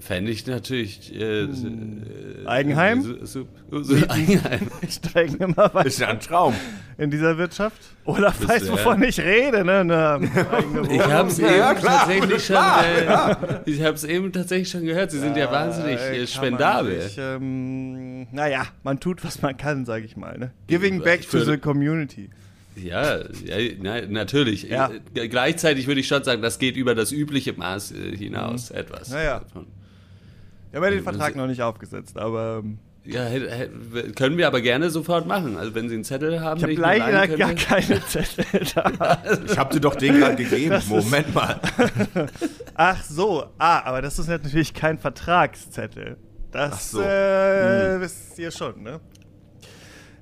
fände 0.00 0.30
ich 0.30 0.46
natürlich 0.46 1.14
äh, 1.14 1.42
äh, 1.42 2.46
Eigenheim? 2.46 3.02
So, 3.02 3.46
so, 3.70 3.82
so, 3.82 3.94
Eigenheim. 4.08 4.70
Steigen 4.88 5.36
immer 5.36 5.74
weiter 5.74 5.86
Ist 5.86 6.00
ja 6.00 6.08
ein 6.08 6.20
Traum. 6.20 6.54
in 6.96 7.10
dieser 7.10 7.36
Wirtschaft. 7.36 7.78
Olaf 8.04 8.38
Das 8.40 8.48
weiß, 8.48 8.72
wovon 8.72 9.02
ich 9.02 9.20
rede, 9.20 9.64
ne? 9.64 9.80
Eigene 10.52 10.94
Ich 10.94 11.02
habe 11.02 11.28
es 11.28 11.38
Ja, 11.38 11.48
eben 11.48 11.58
ja, 11.58 11.74
klar, 11.74 11.98
tatsächlich 12.06 12.46
schon. 12.46 12.56
Äh, 12.56 13.60
Ich 13.66 13.82
habe 13.82 13.94
es 13.94 14.04
eben 14.04 14.32
tatsächlich 14.32 14.70
schon 14.70 14.84
gehört. 14.84 15.10
Sie 15.10 15.18
sind 15.18 15.36
ja, 15.36 15.50
wahnsinnig 15.50 15.98
Äh, 16.00 16.22
äh, 16.22 16.26
spendabel. 16.26 16.96
Man 16.98 17.08
sich, 17.08 17.18
ähm, 17.18 18.26
naja, 18.32 18.66
man 18.82 19.00
tut, 19.00 19.22
was 19.24 19.42
man 19.42 19.56
kann, 19.56 19.84
sage 19.84 20.06
ich 20.06 20.16
mal. 20.16 20.38
Ne? 20.38 20.50
Giving 20.66 20.96
Ich 20.98 21.04
back 21.04 21.28
to 21.28 21.40
the 21.40 21.58
community. 21.58 22.30
Ja, 22.76 23.18
ja 23.18 23.72
na, 23.80 24.00
natürlich. 24.02 24.64
Ja. 24.64 24.90
Äh, 25.14 25.28
Gleichzeitig 25.28 25.86
würde 25.86 26.00
ich 26.00 26.08
schon 26.08 26.24
sagen, 26.24 26.42
das 26.42 26.58
geht 26.58 26.76
über 26.76 26.94
das 26.94 27.12
übliche 27.12 27.52
Maß 27.52 27.92
äh, 27.92 28.16
hinaus 28.16 28.70
etwas. 28.70 29.08
Mhm. 29.08 29.14
Naja. 29.14 29.42
Wir 30.70 30.80
haben 30.80 30.84
ja 30.84 30.90
den 30.90 31.04
Vertrag 31.04 31.36
noch 31.36 31.46
nicht 31.46 31.62
aufgesetzt, 31.62 32.18
aber 32.18 32.62
ähm, 32.64 32.78
Ja, 33.04 33.28
können 34.16 34.38
wir 34.38 34.48
aber 34.48 34.60
gerne 34.60 34.90
sofort 34.90 35.26
machen. 35.26 35.56
Also 35.56 35.74
wenn 35.74 35.88
Sie 35.88 35.94
einen 35.94 36.04
Zettel 36.04 36.40
haben, 36.40 36.58
ich 36.58 36.64
habe 36.64 36.96
leider 36.98 37.28
gar 37.36 37.54
keine 37.54 38.04
Zettel 38.06 38.44
da. 38.74 39.22
Ich 39.46 39.56
habe 39.56 39.72
dir 39.72 39.80
doch 39.80 39.94
den 39.94 40.18
gerade 40.18 40.36
gegeben. 40.36 40.82
Moment 40.88 41.32
mal. 41.32 41.60
Ach 42.74 43.04
so, 43.04 43.44
ah, 43.58 43.82
aber 43.84 44.02
das 44.02 44.18
ist 44.18 44.28
natürlich 44.28 44.74
kein 44.74 44.98
Vertragszettel. 44.98 46.16
Das 46.50 46.72
Ach 46.72 46.80
so. 46.80 47.02
äh, 47.02 48.00
wisst 48.00 48.38
ihr 48.38 48.50
schon, 48.50 48.82
ne? 48.82 49.00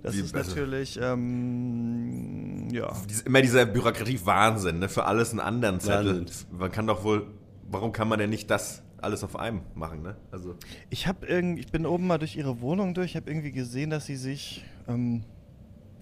Das 0.02 0.14
Wie 0.16 0.20
ist 0.20 0.32
besser. 0.32 0.50
natürlich, 0.56 0.98
ähm, 1.00 2.68
ja. 2.72 2.92
Immer 3.24 3.42
dieser 3.42 3.66
Bürokratie-Wahnsinn, 3.66 4.78
ne? 4.80 4.88
Für 4.88 5.04
alles 5.04 5.30
einen 5.30 5.40
anderen 5.40 5.78
Zettel. 5.80 6.20
Wahnsinn. 6.22 6.46
Man 6.58 6.72
kann 6.72 6.86
doch 6.86 7.04
wohl. 7.04 7.26
Warum 7.70 7.92
kann 7.92 8.08
man 8.08 8.18
denn 8.18 8.30
nicht 8.30 8.50
das 8.50 8.82
alles 9.00 9.22
auf 9.24 9.36
einem 9.36 9.62
machen, 9.74 10.02
ne? 10.02 10.16
Also. 10.30 10.56
Ich 10.90 11.06
habe 11.06 11.26
irgendwie, 11.26 11.60
ich 11.62 11.70
bin 11.72 11.86
oben 11.86 12.06
mal 12.06 12.18
durch 12.18 12.36
ihre 12.36 12.60
Wohnung 12.60 12.94
durch, 12.94 13.16
habe 13.16 13.30
irgendwie 13.30 13.52
gesehen, 13.52 13.90
dass 13.90 14.06
sie 14.06 14.16
sich, 14.16 14.64
ähm, 14.88 15.24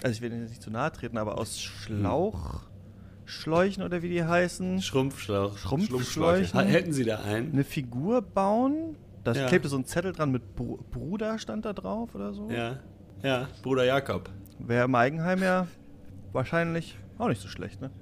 also 0.03 0.13
ich 0.13 0.21
will 0.23 0.33
ihnen 0.33 0.43
jetzt 0.43 0.51
nicht 0.51 0.63
zu 0.63 0.71
nahe 0.71 0.91
treten, 0.93 1.17
aber 1.19 1.39
aus 1.39 1.61
Schlauchschläuchen 1.61 3.83
oder 3.83 4.03
wie 4.03 4.09
die 4.09 4.25
heißen, 4.25 4.81
Schrumpfschlauch. 4.83 5.57
Schrumpfschläuchen, 5.59 6.61
Hätten 6.67 6.93
Sie 6.93 7.05
da 7.05 7.19
einen? 7.21 7.53
eine 7.53 7.65
Figur 7.65 8.23
bauen. 8.23 8.97
Da 9.25 9.33
Ja. 9.33 9.47
klebte 9.49 9.69
so 9.69 9.77
ein 9.77 9.85
Zettel 9.85 10.13
dran 10.13 10.31
mit 10.33 10.57
Bru 10.57 10.79
Bruder 10.91 11.39
stand 11.39 11.65
da 11.67 11.73
drauf 11.75 12.15
oder 12.15 12.33
so. 12.33 12.51
Ja. 12.51 12.79
Ja, 13.23 13.49
Bruder 13.63 13.85
Jakob. 13.85 14.31
Wäre 14.59 14.85
im 14.85 14.95
Eigenheim 14.95 15.43
ja 15.43 15.67
wahrscheinlich 16.33 16.97
auch 17.19 17.29
nicht 17.29 17.41
so 17.41 17.49
schlecht, 17.49 17.81
ne? 17.81 17.91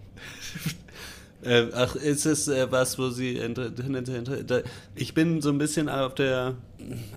Äh, 1.40 1.68
ach, 1.72 1.94
ist 1.94 2.26
es 2.26 2.48
äh, 2.48 2.66
was, 2.72 2.98
wo 2.98 3.10
Sie. 3.10 3.40
Ich 4.96 5.14
bin 5.14 5.40
so 5.40 5.50
ein 5.50 5.58
bisschen 5.58 5.88
auf 5.88 6.16
der. 6.16 6.56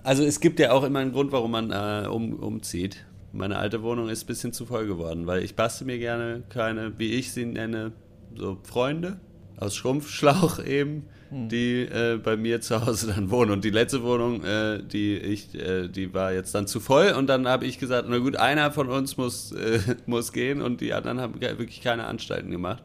Also, 0.04 0.22
es 0.22 0.38
gibt 0.38 0.60
ja 0.60 0.70
auch 0.70 0.84
immer 0.84 1.00
einen 1.00 1.10
Grund, 1.10 1.32
warum 1.32 1.50
man 1.50 1.72
äh, 1.72 2.06
um, 2.06 2.34
umzieht. 2.34 3.04
Meine 3.32 3.58
alte 3.58 3.82
Wohnung 3.82 4.08
ist 4.08 4.22
ein 4.22 4.26
bisschen 4.28 4.52
zu 4.52 4.64
voll 4.64 4.86
geworden, 4.86 5.26
weil 5.26 5.42
ich 5.42 5.56
bastel 5.56 5.88
mir 5.88 5.98
gerne 5.98 6.44
keine, 6.50 6.98
wie 7.00 7.14
ich 7.14 7.32
sie 7.32 7.46
nenne, 7.46 7.90
so 8.36 8.58
Freunde 8.62 9.18
aus 9.56 9.74
Schrumpfschlauch 9.74 10.64
eben, 10.64 11.08
die 11.32 11.82
äh, 11.82 12.18
bei 12.22 12.36
mir 12.36 12.60
zu 12.60 12.84
Hause 12.84 13.12
dann 13.14 13.30
wohnen. 13.30 13.50
Und 13.50 13.64
die 13.64 13.70
letzte 13.70 14.02
Wohnung, 14.02 14.44
äh, 14.44 14.82
die 14.82 15.16
ich, 15.16 15.54
äh, 15.54 15.88
die 15.88 16.12
war 16.12 16.32
jetzt 16.32 16.54
dann 16.54 16.66
zu 16.66 16.78
voll 16.78 17.12
und 17.12 17.26
dann 17.26 17.48
habe 17.48 17.64
ich 17.64 17.78
gesagt, 17.78 18.06
na 18.10 18.18
gut, 18.18 18.36
einer 18.36 18.70
von 18.70 18.88
uns 18.88 19.16
muss, 19.16 19.52
äh, 19.52 19.80
muss 20.06 20.32
gehen 20.32 20.60
und 20.60 20.80
die 20.80 20.92
anderen 20.92 21.20
haben 21.20 21.40
wirklich 21.40 21.80
keine 21.80 22.04
Anstalten 22.04 22.50
gemacht. 22.50 22.82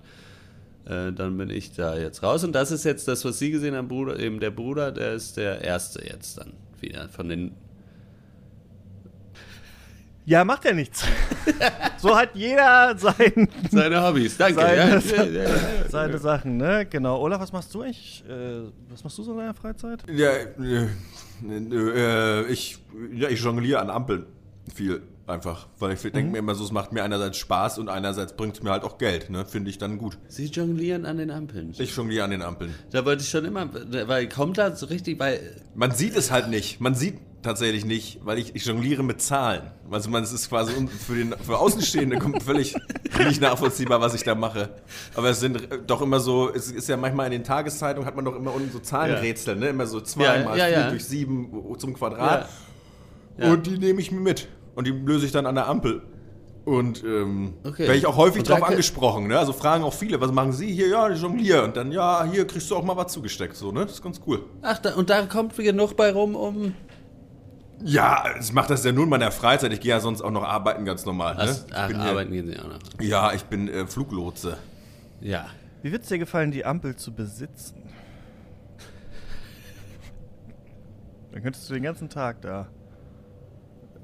Äh, 0.85 1.11
dann 1.11 1.37
bin 1.37 1.49
ich 1.49 1.73
da 1.73 1.97
jetzt 1.97 2.23
raus. 2.23 2.45
Und 2.45 2.53
das 2.53 2.71
ist 2.71 2.85
jetzt 2.85 3.07
das, 3.07 3.25
was 3.25 3.37
Sie 3.39 3.51
gesehen 3.51 3.75
haben, 3.75 3.89
Bruder, 3.89 4.17
eben 4.17 4.39
der 4.39 4.51
Bruder, 4.51 4.91
der 4.91 5.13
ist 5.13 5.35
der 5.35 5.61
Erste 5.61 6.05
jetzt 6.05 6.37
dann 6.37 6.53
wieder 6.79 7.09
von 7.09 7.27
den. 7.27 7.51
Ja, 10.29 10.43
macht 10.43 10.65
ja 10.65 10.73
nichts. 10.73 11.05
so 11.99 12.13
hat 12.13 12.31
jeder 12.35 12.93
sein, 12.97 13.47
Seine 13.71 14.03
Hobbys, 14.03 14.35
danke. 14.35 14.59
Seine- 14.59 15.31
ja, 15.43 15.49
seine 15.89 16.17
Sachen, 16.17 16.57
ne? 16.57 16.85
Genau. 16.89 17.21
Olaf, 17.21 17.39
was 17.39 17.53
machst 17.53 17.73
du 17.73 17.81
eigentlich? 17.81 18.25
Äh, 18.27 18.63
was 18.89 19.05
machst 19.05 19.17
du 19.17 19.23
so 19.23 19.31
in 19.31 19.37
deiner 19.37 19.53
Freizeit? 19.53 20.03
Ja, 20.13 20.31
äh, 20.31 20.87
äh, 21.49 22.45
ich, 22.51 22.77
ja, 23.13 23.29
ich 23.29 23.41
jongliere 23.41 23.79
an 23.79 23.89
Ampeln 23.89 24.25
viel. 24.75 25.01
Einfach. 25.27 25.67
Weil 25.79 25.93
ich 25.93 26.03
Mhm. 26.03 26.11
denke 26.11 26.31
mir 26.33 26.37
immer 26.39 26.55
so, 26.55 26.63
es 26.65 26.71
macht 26.71 26.91
mir 26.93 27.03
einerseits 27.03 27.37
Spaß 27.37 27.79
und 27.79 27.87
einerseits 27.89 28.35
bringt 28.35 28.55
es 28.57 28.63
mir 28.63 28.71
halt 28.71 28.83
auch 28.83 28.97
Geld. 28.97 29.29
Ne? 29.29 29.45
Finde 29.45 29.69
ich 29.69 29.77
dann 29.77 29.97
gut. 29.97 30.17
Sie 30.29 30.45
jonglieren 30.45 31.05
an 31.05 31.17
den 31.17 31.31
Ampeln. 31.31 31.73
Ich 31.77 31.95
jongliere 31.95 32.23
an 32.25 32.31
den 32.31 32.41
Ampeln. 32.41 32.73
Da 32.91 33.03
wollte 33.05 33.23
ich 33.23 33.29
schon 33.29 33.43
immer, 33.45 33.69
weil 34.07 34.27
kommt 34.29 34.57
da 34.57 34.73
so 34.75 34.85
richtig, 34.87 35.19
weil 35.19 35.39
Man 35.75 35.91
sieht 35.91 36.15
es 36.15 36.31
halt 36.31 36.47
nicht. 36.49 36.79
Man 36.79 36.95
sieht 36.95 37.15
tatsächlich 37.47 37.85
nicht, 37.85 38.19
weil 38.23 38.37
ich, 38.37 38.55
ich 38.55 38.65
jongliere 38.65 39.03
mit 39.03 39.21
Zahlen. 39.21 39.71
Also 39.89 40.09
man, 40.09 40.21
es 40.23 40.33
ist 40.33 40.49
quasi 40.49 40.73
für, 41.05 41.15
den, 41.15 41.33
für 41.41 41.57
Außenstehende 41.57 42.19
kommt 42.19 42.43
völlig 42.43 42.75
nicht 43.19 43.41
nachvollziehbar, 43.41 44.01
was 44.01 44.13
ich 44.13 44.23
da 44.23 44.35
mache. 44.35 44.69
Aber 45.15 45.29
es 45.29 45.39
sind 45.39 45.71
äh, 45.71 45.79
doch 45.85 46.01
immer 46.01 46.19
so, 46.19 46.53
es 46.53 46.69
ist 46.71 46.89
ja 46.89 46.97
manchmal 46.97 47.27
in 47.27 47.31
den 47.31 47.43
Tageszeitungen 47.43 48.05
hat 48.05 48.15
man 48.15 48.25
doch 48.25 48.35
immer 48.35 48.53
unten 48.53 48.71
so 48.71 48.79
Zahlenrätsel, 48.79 49.55
ne? 49.55 49.69
Immer 49.69 49.87
so 49.87 50.01
zwei 50.01 50.23
Ja, 50.41 50.55
ja, 50.55 50.67
ja. 50.67 50.89
durch 50.89 51.05
sieben 51.05 51.49
zum 51.77 51.93
Quadrat. 51.93 52.49
Und 53.37 53.65
die 53.67 53.77
nehme 53.77 54.01
ich 54.01 54.11
mir 54.11 54.19
mit. 54.19 54.47
Und 54.75 54.85
die 54.85 54.91
löse 54.91 55.25
ich 55.25 55.31
dann 55.31 55.45
an 55.45 55.55
der 55.55 55.67
Ampel. 55.67 56.01
Und 56.65 57.01
ähm, 57.05 57.53
Okay. 57.63 57.83
werde 57.83 57.95
ich 57.95 58.05
auch 58.05 58.17
häufig 58.17 58.43
danke. 58.43 58.67
angesprochen. 58.67 59.27
Ne? 59.27 59.39
Also 59.39 59.53
fragen 59.53 59.85
auch 59.85 59.93
viele, 59.93 60.19
was 60.19 60.33
machen 60.33 60.51
Sie 60.51 60.69
hier? 60.73 60.89
Ja, 60.89 61.09
ich 61.09 61.21
jongliere. 61.21 61.63
Und 61.63 61.77
dann, 61.77 61.93
ja, 61.93 62.25
hier 62.29 62.45
kriegst 62.45 62.69
du 62.69 62.75
auch 62.75 62.83
mal 62.83 62.97
was 62.97 63.13
zugesteckt. 63.13 63.55
So, 63.55 63.71
ne? 63.71 63.83
Das 63.85 63.93
ist 63.93 64.03
ganz 64.03 64.19
cool. 64.27 64.43
ach, 64.61 64.77
da, 64.79 64.95
und 64.95 65.09
da 65.09 65.25
kommt 65.27 65.55
genug 65.55 65.95
bei 65.95 66.11
rum, 66.11 66.35
um. 66.35 66.73
Ja, 67.83 68.23
ich 68.39 68.51
mache 68.53 68.69
das 68.69 68.83
ja 68.83 68.91
nur 68.91 69.03
in 69.03 69.09
meiner 69.09 69.31
Freizeit. 69.31 69.71
Ich 69.71 69.79
gehe 69.79 69.91
ja 69.91 69.99
sonst 69.99 70.21
auch 70.21 70.31
noch 70.31 70.43
arbeiten 70.43 70.83
ganz 70.85 71.05
normal. 71.05 71.35
Ne? 71.35 71.41
Ach, 71.43 71.65
Ich 71.67 71.75
ach 71.75 71.87
bin 71.87 72.01
hier- 72.01 72.09
arbeiten 72.09 72.31
gehen 72.31 72.47
sie 72.47 72.59
auch 72.59 72.67
noch. 72.67 72.79
Ja, 72.99 73.33
ich 73.33 73.43
bin 73.43 73.67
äh, 73.69 73.85
Fluglotse. 73.85 74.57
Ja. 75.21 75.45
Wie 75.83 75.91
wird 75.91 76.03
es 76.03 76.09
dir 76.09 76.17
gefallen, 76.17 76.51
die 76.51 76.65
Ampel 76.65 76.95
zu 76.95 77.13
besitzen? 77.13 77.83
Dann 81.31 81.43
könntest 81.43 81.69
du 81.69 81.73
den 81.75 81.83
ganzen 81.83 82.09
Tag 82.09 82.41
da 82.41 82.67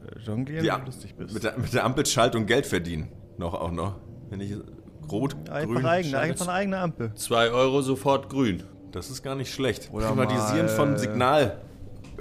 äh, 0.05 0.19
jonglieren, 0.19 0.65
wenn 0.65 0.79
du 0.81 0.85
lustig 0.85 1.15
bist. 1.15 1.33
Mit 1.33 1.43
der, 1.43 1.57
mit 1.57 1.73
der 1.73 1.83
Ampelschaltung 1.83 2.45
Geld 2.45 2.65
verdienen. 2.67 3.09
Noch 3.37 3.53
auch 3.55 3.71
noch. 3.71 3.95
Wenn 4.29 4.39
ich 4.39 4.55
rot, 5.11 5.35
einfach, 5.49 5.73
grün, 5.75 5.85
eigene, 5.85 6.19
einfach 6.19 6.47
eine 6.47 6.55
eigene 6.55 6.77
Ampel. 6.77 7.13
Zwei 7.15 7.49
Euro 7.49 7.81
sofort 7.81 8.29
grün. 8.29 8.63
Das 8.91 9.09
ist 9.09 9.23
gar 9.23 9.35
nicht 9.35 9.51
schlecht. 9.51 9.89
Oder 9.91 10.09
Privatisieren 10.09 10.67
mal, 10.67 10.75
von 10.75 10.93
äh, 10.93 10.99
Signal. 10.99 11.61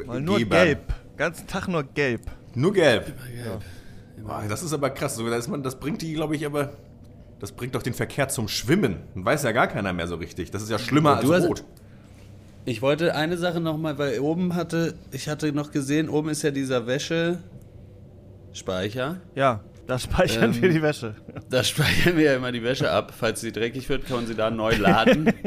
Mal 0.06 0.20
nur 0.22 0.38
Gebern. 0.38 0.64
gelb. 0.64 0.94
Ganzen 1.22 1.46
Tag 1.46 1.68
nur 1.68 1.84
gelb. 1.84 2.22
Nur 2.56 2.72
gelb. 2.72 3.12
Boah, 4.24 4.42
das 4.48 4.64
ist 4.64 4.72
aber 4.72 4.90
krass. 4.90 5.14
So, 5.14 5.30
da 5.30 5.36
ist 5.36 5.46
man, 5.46 5.62
das 5.62 5.78
bringt 5.78 6.02
die, 6.02 6.14
glaube 6.14 6.34
ich, 6.34 6.44
aber. 6.44 6.72
Das 7.38 7.52
bringt 7.52 7.76
doch 7.76 7.82
den 7.84 7.94
Verkehr 7.94 8.28
zum 8.28 8.48
Schwimmen. 8.48 8.96
Dann 9.14 9.24
weiß 9.24 9.44
ja 9.44 9.52
gar 9.52 9.68
keiner 9.68 9.92
mehr 9.92 10.08
so 10.08 10.16
richtig. 10.16 10.50
Das 10.50 10.64
ist 10.64 10.70
ja 10.70 10.80
schlimmer 10.80 11.20
Du 11.20 11.32
als 11.32 11.44
hast- 11.44 11.48
rot. 11.50 11.64
Ich 12.64 12.82
wollte 12.82 13.14
eine 13.14 13.36
Sache 13.36 13.60
nochmal, 13.60 13.98
weil 13.98 14.18
oben 14.18 14.56
hatte, 14.56 14.94
ich 15.12 15.28
hatte 15.28 15.52
noch 15.52 15.70
gesehen, 15.70 16.08
oben 16.08 16.28
ist 16.28 16.42
ja 16.42 16.50
dieser 16.50 16.88
Wäschespeicher. 16.88 17.38
Ja, 19.36 19.60
da 19.86 20.00
speichern 20.00 20.54
Ähm, 20.54 20.60
wir 20.62 20.70
die 20.70 20.82
Wäsche. 20.82 21.14
Da 21.50 21.62
speichern 21.62 22.16
wir 22.16 22.24
ja 22.24 22.34
immer 22.34 22.50
die 22.50 22.64
Wäsche 22.64 22.90
ab. 22.90 23.14
Falls 23.16 23.40
sie 23.40 23.52
dreckig 23.52 23.88
wird, 23.88 24.06
kann 24.06 24.16
man 24.16 24.26
sie 24.26 24.34
da 24.34 24.50
neu 24.50 24.74
laden. 24.76 25.32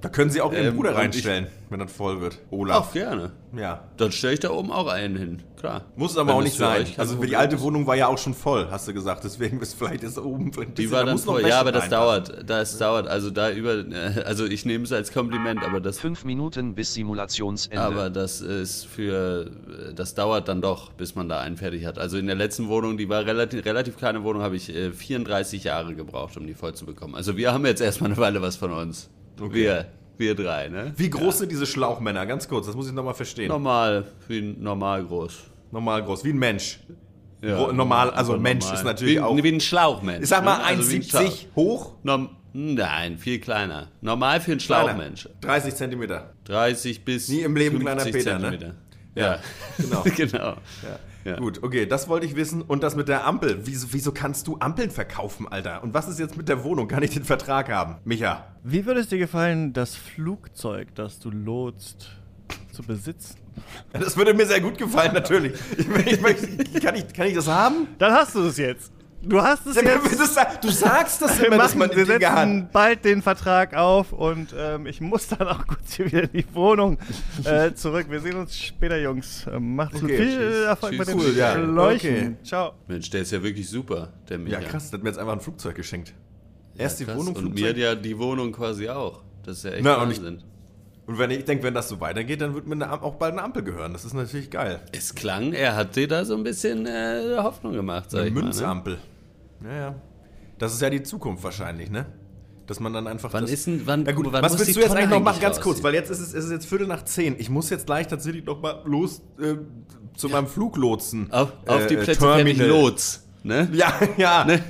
Da 0.00 0.08
können 0.08 0.30
Sie 0.30 0.40
auch 0.40 0.52
Ihren 0.52 0.66
Ähm, 0.66 0.76
Bruder 0.76 0.94
reinstellen, 0.94 1.46
wenn 1.70 1.80
das 1.80 1.92
voll 1.92 2.20
wird. 2.20 2.38
Olaf. 2.50 2.76
Auch 2.88 2.92
gerne. 2.92 3.32
Ja. 3.56 3.84
Dann 3.96 4.12
stelle 4.12 4.34
ich 4.34 4.40
da 4.40 4.50
oben 4.50 4.70
auch 4.70 4.86
einen 4.88 5.16
hin. 5.16 5.42
Klar. 5.58 5.84
Muss 5.96 6.16
aber 6.16 6.28
Wenn 6.28 6.36
auch 6.36 6.42
nicht 6.42 6.56
sein. 6.56 6.86
Also 6.98 7.16
für 7.16 7.26
die 7.26 7.34
alte 7.34 7.56
ist. 7.56 7.62
Wohnung 7.62 7.86
war 7.86 7.96
ja 7.96 8.06
auch 8.06 8.18
schon 8.18 8.34
voll, 8.34 8.68
hast 8.70 8.86
du 8.86 8.92
gesagt. 8.94 9.24
Deswegen 9.24 9.60
ist 9.60 9.74
vielleicht 9.74 10.04
ist 10.04 10.16
oben 10.18 10.52
Die 10.52 10.60
bisschen- 10.60 10.90
war 10.92 11.00
da 11.00 11.06
dann 11.06 11.18
voll. 11.18 11.46
Ja, 11.46 11.58
aber 11.60 11.72
das 11.72 11.88
dauert. 11.88 12.48
Das 12.48 12.78
dauert. 12.78 13.08
Also 13.08 13.30
da 13.30 13.50
über. 13.50 13.78
äh, 13.78 14.22
Also 14.24 14.44
ich 14.46 14.64
nehme 14.64 14.84
es 14.84 14.92
als 14.92 15.12
Kompliment, 15.12 15.62
aber 15.64 15.80
das. 15.80 15.98
Fünf 15.98 16.24
Minuten 16.24 16.74
bis 16.74 16.94
Simulationsende. 16.94 17.80
Aber 17.80 18.08
das 18.10 18.40
ist 18.40 18.86
für. 18.86 19.50
Das 19.96 20.14
dauert 20.14 20.46
dann 20.48 20.60
doch, 20.62 20.92
bis 20.92 21.14
man 21.16 21.28
da 21.28 21.40
einen 21.40 21.56
fertig 21.56 21.86
hat. 21.86 21.98
Also 21.98 22.18
in 22.18 22.26
der 22.26 22.36
letzten 22.36 22.68
Wohnung, 22.68 22.96
die 22.96 23.08
war 23.08 23.24
relativ, 23.26 23.64
relativ 23.64 23.96
kleine 23.96 24.22
Wohnung, 24.22 24.42
habe 24.42 24.54
ich 24.56 24.68
äh, 24.74 24.92
34 24.92 25.64
Jahre 25.64 25.94
gebraucht, 25.94 26.36
um 26.36 26.46
die 26.46 26.54
voll 26.54 26.74
zu 26.74 26.86
bekommen. 26.86 27.14
Also 27.16 27.36
wir 27.36 27.52
haben 27.52 27.66
jetzt 27.66 27.80
erstmal 27.80 28.10
eine 28.10 28.20
Weile 28.20 28.42
was 28.42 28.56
von 28.56 28.72
uns. 28.72 29.10
Wir. 29.40 29.86
Wir 30.16 30.34
drei, 30.34 30.68
ne? 30.68 30.92
Wie 30.96 31.10
groß 31.10 31.38
sind 31.38 31.52
diese 31.52 31.64
Schlauchmänner? 31.64 32.26
Ganz 32.26 32.48
kurz, 32.48 32.66
das 32.66 32.74
muss 32.74 32.88
ich 32.88 32.92
nochmal 32.92 33.14
verstehen. 33.14 33.48
Normal, 33.48 34.04
wie 34.26 34.40
normal 34.42 35.04
groß. 35.04 35.44
Normal 35.70 36.02
groß, 36.02 36.24
wie 36.24 36.30
ein 36.30 36.38
Mensch. 36.38 36.80
Ja, 37.40 37.72
normal, 37.72 38.10
also 38.10 38.36
Mensch 38.36 38.64
normal. 38.64 38.78
ist 38.78 38.84
natürlich 38.84 39.14
wie, 39.14 39.20
auch- 39.20 39.36
Wie 39.40 39.48
ein 39.52 39.60
Schlauchmensch. 39.60 40.24
Ich 40.24 40.28
sag 40.28 40.44
mal 40.44 40.58
ne? 40.58 40.64
Also 40.64 40.90
wie 40.90 40.96
ein 40.96 41.02
1,70 41.02 41.46
hoch. 41.54 41.94
Norm 42.02 42.30
Nein, 42.52 43.18
viel 43.18 43.38
kleiner. 43.38 43.88
Normal 44.00 44.40
für 44.40 44.50
einen 44.52 44.60
Schlauchmensch. 44.60 45.28
30 45.42 45.74
Zentimeter. 45.76 46.32
30 46.44 47.04
bis 47.04 47.28
Nie 47.28 47.42
im 47.42 47.54
Leben 47.54 47.80
50 47.80 47.84
kleiner 47.84 48.04
Peter, 48.10 48.38
ne? 48.38 48.50
Zentimeter. 48.58 48.74
Ja, 49.14 49.38
genau. 49.76 50.02
genau. 50.16 50.38
Ja. 50.48 50.98
Gut, 51.38 51.62
okay, 51.62 51.86
das 51.86 52.08
wollte 52.08 52.26
ich 52.26 52.36
wissen. 52.36 52.62
Und 52.62 52.82
das 52.82 52.96
mit 52.96 53.08
der 53.08 53.26
Ampel. 53.26 53.60
Wieso, 53.64 53.88
wieso 53.92 54.12
kannst 54.12 54.46
du 54.46 54.56
Ampeln 54.60 54.90
verkaufen, 54.90 55.46
Alter? 55.48 55.82
Und 55.82 55.94
was 55.94 56.08
ist 56.08 56.18
jetzt 56.18 56.36
mit 56.36 56.48
der 56.48 56.64
Wohnung? 56.64 56.88
Kann 56.88 57.02
ich 57.02 57.10
den 57.10 57.24
Vertrag 57.24 57.68
haben? 57.70 57.96
Micha. 58.04 58.46
Wie 58.62 58.86
würde 58.86 59.00
es 59.00 59.08
dir 59.08 59.18
gefallen, 59.18 59.72
das 59.72 59.94
Flugzeug, 59.94 60.94
das 60.94 61.18
du 61.18 61.30
lotst, 61.30 62.10
zu 62.72 62.82
besitzen? 62.82 63.36
Das 63.92 64.16
würde 64.16 64.34
mir 64.34 64.46
sehr 64.46 64.60
gut 64.60 64.78
gefallen, 64.78 65.12
natürlich. 65.12 65.52
Ich, 65.76 65.88
ich, 65.88 66.74
ich, 66.74 66.82
kann, 66.82 66.94
ich, 66.94 67.12
kann 67.12 67.26
ich 67.26 67.34
das 67.34 67.48
haben? 67.48 67.88
Dann 67.98 68.12
hast 68.12 68.34
du 68.34 68.42
es 68.42 68.56
jetzt. 68.56 68.92
Du 69.20 69.42
hast 69.42 69.66
es 69.66 69.74
jetzt. 69.74 70.62
Du 70.62 70.70
sagst 70.70 71.20
das 71.22 71.38
Wir, 71.40 71.48
immer, 71.48 71.56
dass 71.58 71.74
machen, 71.74 71.78
man 71.80 71.90
wir 71.90 72.04
die 72.04 72.12
Dinge 72.12 72.30
hat. 72.30 72.38
setzen 72.48 72.68
bald 72.72 73.04
den 73.04 73.20
Vertrag 73.22 73.74
auf 73.74 74.12
und 74.12 74.54
ähm, 74.56 74.86
ich 74.86 75.00
muss 75.00 75.26
dann 75.28 75.48
auch 75.48 75.66
kurz 75.66 75.94
hier 75.94 76.06
wieder 76.06 76.22
in 76.22 76.32
die 76.32 76.46
Wohnung 76.54 76.98
äh, 77.44 77.72
zurück. 77.74 78.06
Wir 78.08 78.20
sehen 78.20 78.36
uns 78.36 78.56
später, 78.56 78.96
Jungs. 78.98 79.44
Ähm, 79.52 79.74
macht's 79.74 79.94
gut. 80.00 80.04
Okay, 80.04 80.16
Viel 80.18 80.38
tschüss. 80.38 80.64
Erfolg 80.66 80.92
Tschüss. 80.92 80.98
mit 81.00 81.08
dem 81.08 81.18
Cool, 81.20 81.36
ja. 81.36 81.52
Schläuchen. 81.54 82.10
Okay. 82.16 82.36
Ciao. 82.44 82.72
Mensch, 82.86 83.10
der 83.10 83.22
ist 83.22 83.32
ja 83.32 83.42
wirklich 83.42 83.68
super, 83.68 84.12
der 84.28 84.38
Micha. 84.38 84.60
Ja, 84.60 84.68
krass, 84.68 84.90
der 84.90 84.98
hat 84.98 85.02
mir 85.04 85.10
jetzt 85.10 85.18
einfach 85.18 85.32
ein 85.32 85.40
Flugzeug 85.40 85.74
geschenkt. 85.74 86.14
Erst 86.76 87.00
die 87.00 87.04
Krass. 87.04 87.16
Wohnung, 87.16 87.34
Und 87.34 87.40
Flugzeug. 87.42 87.76
mir 87.76 87.82
ja 87.82 87.94
die 87.96 88.16
Wohnung 88.18 88.52
quasi 88.52 88.88
auch. 88.88 89.22
Das 89.44 89.58
ist 89.58 89.64
ja 89.64 89.72
echt 89.72 89.82
Na, 89.84 89.96
und 90.02 90.12
ich- 90.12 90.18
Wahnsinn. 90.18 90.42
Und 91.08 91.18
wenn 91.18 91.30
ich 91.30 91.44
denke, 91.46 91.64
wenn 91.64 91.72
das 91.72 91.88
so 91.88 92.00
weitergeht, 92.00 92.42
dann 92.42 92.54
wird 92.54 92.66
mir 92.66 93.02
auch 93.02 93.14
bald 93.14 93.32
eine 93.32 93.42
Ampel 93.42 93.62
gehören. 93.62 93.94
Das 93.94 94.04
ist 94.04 94.12
natürlich 94.12 94.50
geil. 94.50 94.80
Es 94.92 95.14
klang, 95.14 95.54
er 95.54 95.74
hat 95.74 95.96
dir 95.96 96.06
da 96.06 96.24
so 96.26 96.36
ein 96.36 96.42
bisschen 96.42 96.84
äh, 96.86 97.38
Hoffnung 97.38 97.72
gemacht, 97.72 98.10
sag 98.10 98.20
Eine 98.20 98.28
ich 98.28 98.34
mal. 98.34 98.40
Ne? 98.40 98.44
Münzampel. 98.46 98.98
Ja, 99.64 99.74
ja. 99.74 99.94
Das 100.58 100.74
ist 100.74 100.82
ja 100.82 100.90
die 100.90 101.02
Zukunft 101.02 101.42
wahrscheinlich, 101.42 101.90
ne? 101.90 102.04
Dass 102.66 102.78
man 102.78 102.92
dann 102.92 103.06
einfach. 103.06 103.32
Wann 103.32 103.44
das 103.44 103.50
ist 103.52 103.66
denn- 103.66 103.82
wann- 103.86 104.04
ja 104.04 104.12
gut, 104.12 104.26
wann 104.30 104.42
was 104.44 104.58
willst 104.58 104.76
du 104.76 104.80
jetzt 104.80 104.88
Tonne 104.88 105.00
eigentlich 105.00 105.10
noch 105.18 105.22
machen? 105.24 105.40
Ganz 105.40 105.56
raus? 105.56 105.62
kurz, 105.64 105.82
weil 105.82 105.94
jetzt 105.94 106.10
ist 106.10 106.20
es, 106.20 106.34
es 106.34 106.44
ist 106.44 106.50
jetzt 106.50 106.66
Viertel 106.66 106.86
nach 106.86 107.02
zehn. 107.06 107.36
Ich 107.38 107.48
muss 107.48 107.70
jetzt 107.70 107.86
gleich 107.86 108.06
tatsächlich 108.06 108.44
noch 108.44 108.60
mal 108.60 108.82
los 108.84 109.22
äh, 109.40 109.54
zu 110.14 110.28
meinem 110.28 110.46
Fluglotsen. 110.46 111.32
Auf, 111.32 111.54
auf 111.66 111.86
die 111.86 111.94
äh, 111.94 112.02
Plätze 112.04 112.20
Terminal. 112.20 112.66
Lots. 112.68 113.26
Ne? 113.42 113.66
Ja, 113.72 113.94
ja. 114.18 114.44
Ne? 114.44 114.62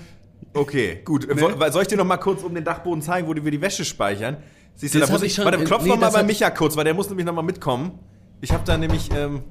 Okay, 0.54 1.00
gut. 1.04 1.26
Wo- 1.28 1.70
Soll 1.70 1.82
ich 1.82 1.88
dir 1.88 1.96
noch 1.96 2.04
mal 2.04 2.18
kurz 2.18 2.44
um 2.44 2.54
den 2.54 2.62
Dachboden 2.62 3.02
zeigen, 3.02 3.26
wo 3.26 3.34
wir 3.34 3.50
die 3.50 3.60
Wäsche 3.60 3.84
speichern? 3.84 4.36
Siehst 4.80 4.94
du, 4.94 5.00
Das 5.00 5.08
da 5.08 5.12
muss 5.12 5.22
ich 5.24 5.34
schon- 5.34 5.44
Warte, 5.44 5.62
klopf 5.64 5.82
nee, 5.82 5.88
noch 5.88 5.96
mal 5.98 6.06
das 6.06 6.14
bei 6.14 6.22
Micha 6.22 6.50
kurz, 6.50 6.76
weil 6.76 6.84
der 6.84 6.94
muss 6.94 7.08
nämlich 7.08 7.26
noch 7.26 7.34
mal 7.34 7.42
mitkommen. 7.42 7.98
Ich 8.40 8.52
habe 8.52 8.62
da 8.64 8.78
nämlich, 8.78 9.10
ähm, 9.12 9.42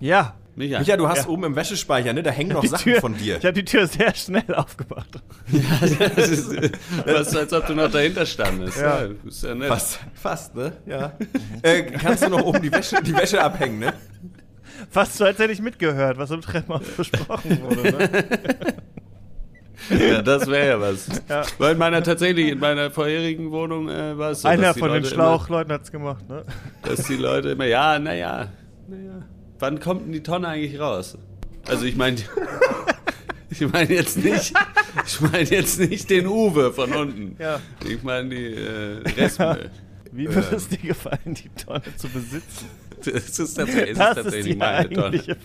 Ja. 0.00 0.36
Micha. 0.56 0.78
Micha, 0.80 0.96
du 0.96 1.06
hast 1.06 1.24
Ja. 1.24 1.28
oben 1.28 1.44
im 1.44 1.54
Wäschespeicher, 1.56 2.12
ne? 2.14 2.22
Da 2.22 2.30
hängen 2.30 2.52
noch 2.52 2.62
Die 2.62 2.68
Sachen 2.68 2.82
Tür, 2.82 3.00
von 3.00 3.14
dir. 3.16 3.36
Ich 3.38 3.44
habe 3.44 3.52
die 3.52 3.64
Tür 3.64 3.86
sehr 3.86 4.14
schnell 4.14 4.54
aufgemacht. 4.54 5.22
das 6.16 6.28
ist, 6.30 6.50
was, 7.06 7.36
als 7.36 7.52
ob 7.52 7.66
du 7.66 7.74
noch 7.74 7.90
dahinter 7.90 8.24
standest. 8.24 8.78
Ja. 8.80 9.04
Ja. 9.04 9.08
ist 9.26 9.42
ja 9.44 9.54
nett. 9.54 9.68
Fast, 9.68 10.00
fast, 10.14 10.54
ne? 10.54 10.72
Ja. 10.86 11.12
äh, 11.62 11.82
kannst 11.82 12.24
du 12.24 12.30
noch 12.30 12.42
oben 12.42 12.62
die 12.62 12.72
Wäsche, 12.72 13.02
die 13.02 13.14
Wäsche 13.14 13.42
abhängen, 13.42 13.78
ne? 13.80 13.92
Fast 14.90 15.16
so, 15.18 15.24
als 15.24 15.38
hätte 15.38 15.52
ich 15.52 15.60
mitgehört, 15.60 16.16
was 16.18 16.30
im 16.30 16.40
Treppenhaus 16.40 16.86
besprochen 16.96 17.60
wurde. 17.62 17.82
Ne? 17.92 18.08
Ja, 19.90 20.22
das 20.22 20.46
wäre 20.46 20.68
ja 20.68 20.80
was. 20.80 21.08
Ja. 21.28 21.42
Weil 21.58 21.72
in 21.72 21.78
meiner 21.78 22.02
tatsächlich, 22.02 22.48
in 22.52 22.58
meiner 22.58 22.90
vorherigen 22.90 23.50
Wohnung 23.50 23.88
äh, 23.88 24.16
war 24.16 24.30
es 24.30 24.42
so, 24.42 24.48
Einer 24.48 24.62
dass 24.62 24.74
die 24.74 24.80
von 24.80 24.92
den 24.92 25.02
Leute 25.02 25.14
Schlauchleuten 25.14 25.72
hat's 25.72 25.90
gemacht. 25.90 26.28
Ne? 26.28 26.44
Immer, 26.44 26.94
dass 26.94 27.06
die 27.06 27.16
Leute 27.16 27.50
immer, 27.50 27.66
ja, 27.66 27.98
naja, 27.98 28.48
naja. 28.88 29.22
Wann 29.58 29.80
kommt 29.80 30.06
denn 30.06 30.12
die 30.12 30.22
Tonne 30.22 30.48
eigentlich 30.48 30.80
raus? 30.80 31.16
Also 31.68 31.84
ich 31.84 31.96
meine, 31.96 32.16
ich 33.50 33.60
meine 33.72 33.92
jetzt 33.92 34.16
nicht, 34.18 34.54
ich 35.06 35.20
meine 35.20 35.44
jetzt 35.44 35.78
nicht 35.78 36.10
den 36.10 36.26
Uwe 36.26 36.72
von 36.72 36.92
unten. 36.92 37.36
Ja. 37.38 37.60
Ich 37.88 38.02
meine 38.02 38.28
die 38.28 38.54
äh, 38.54 39.02
Restmüll. 39.16 39.70
Wie 40.12 40.28
würde 40.28 40.56
es 40.56 40.68
dir 40.68 40.78
gefallen, 40.78 41.34
die 41.34 41.48
Tonne 41.50 41.84
zu 41.96 42.08
besitzen? 42.08 42.66
Das 43.12 43.38
ist 43.38 43.54
tatsächlich, 43.54 43.90
es 43.90 43.98
Das 43.98 44.10
ist 44.10 44.16
ist 44.16 44.22
tatsächlich 44.24 44.52
die 44.52 44.58
meine 44.58 44.90
Tonne. 44.90 45.18
Frage. 45.18 45.36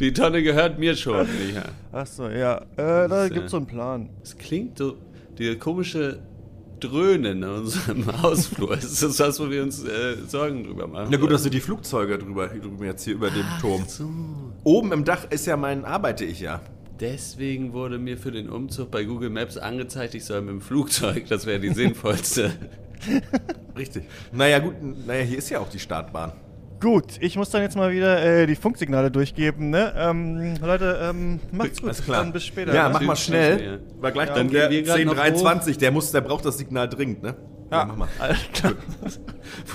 Die 0.00 0.12
Tonne 0.12 0.42
gehört 0.42 0.78
mir 0.78 0.96
schon. 0.96 1.26
Micha. 1.26 1.64
Achso, 1.92 2.28
ja. 2.28 2.58
Äh, 2.76 3.08
da 3.08 3.24
ist, 3.24 3.32
gibt's 3.32 3.48
äh, 3.48 3.50
so 3.50 3.56
einen 3.58 3.66
Plan. 3.66 4.10
Es 4.22 4.36
klingt 4.36 4.78
so, 4.78 4.96
die 5.38 5.56
komische 5.56 6.20
Dröhnen 6.80 7.42
in 7.42 7.48
unserem 7.48 8.22
Hausflur. 8.22 8.76
Das 8.76 9.02
ist 9.02 9.18
das, 9.18 9.40
wo 9.40 9.50
wir 9.50 9.62
uns 9.62 9.82
äh, 9.84 10.16
Sorgen 10.28 10.64
drüber 10.64 10.86
machen. 10.86 11.08
Na 11.10 11.16
gut, 11.16 11.30
dass 11.30 11.42
du 11.42 11.50
die 11.50 11.60
Flugzeuge 11.60 12.18
drüber, 12.18 12.48
drüber 12.48 12.84
jetzt 12.84 13.04
hier 13.04 13.14
über 13.14 13.30
dem 13.30 13.46
Turm. 13.60 13.84
so. 13.86 14.08
Oben 14.64 14.92
im 14.92 15.04
Dach 15.04 15.26
ist 15.30 15.46
ja 15.46 15.56
mein, 15.56 15.84
arbeite 15.84 16.24
ich 16.24 16.40
ja. 16.40 16.60
Deswegen 17.00 17.72
wurde 17.72 17.98
mir 17.98 18.18
für 18.18 18.32
den 18.32 18.48
Umzug 18.48 18.90
bei 18.90 19.04
Google 19.04 19.30
Maps 19.30 19.56
angezeigt, 19.56 20.14
ich 20.14 20.24
soll 20.24 20.40
mit 20.40 20.50
dem 20.50 20.60
Flugzeug, 20.60 21.26
das 21.28 21.46
wäre 21.46 21.60
die 21.60 21.70
sinnvollste. 21.72 22.52
Richtig. 23.76 24.04
Naja, 24.32 24.58
gut, 24.58 24.74
naja, 25.06 25.22
hier 25.22 25.38
ist 25.38 25.48
ja 25.50 25.60
auch 25.60 25.68
die 25.68 25.78
Startbahn. 25.78 26.32
Gut, 26.80 27.14
ich 27.20 27.36
muss 27.36 27.50
dann 27.50 27.62
jetzt 27.62 27.76
mal 27.76 27.90
wieder 27.90 28.22
äh, 28.24 28.46
die 28.46 28.54
Funksignale 28.54 29.10
durchgeben. 29.10 29.70
Ne? 29.70 29.92
Ähm, 29.96 30.54
Leute, 30.62 31.10
ähm, 31.10 31.40
macht's 31.50 31.80
gut. 31.80 31.88
Alles 31.88 32.04
klar. 32.04 32.22
Dann 32.22 32.32
bis 32.32 32.44
später. 32.46 32.72
Ja, 32.72 32.88
ne? 32.88 32.94
mach 32.94 33.00
mal 33.00 33.16
schnell. 33.16 33.80
Weil 34.00 34.12
gleich 34.12 34.28
Dann 34.28 34.38
kommt 34.38 34.50
gehen 34.52 34.60
der 34.60 34.70
wir 34.70 34.82
grad 34.84 35.04
noch 35.04 35.18
1023, 35.18 35.78
der, 35.78 35.90
muss, 35.90 36.12
der 36.12 36.20
braucht 36.20 36.44
das 36.44 36.58
Signal 36.58 36.88
dringend, 36.88 37.22
ne? 37.22 37.34
Ja, 37.70 37.84
mach 37.84 37.96
mal. 37.96 38.08
Alles 38.18 38.38
klar. 38.52 38.74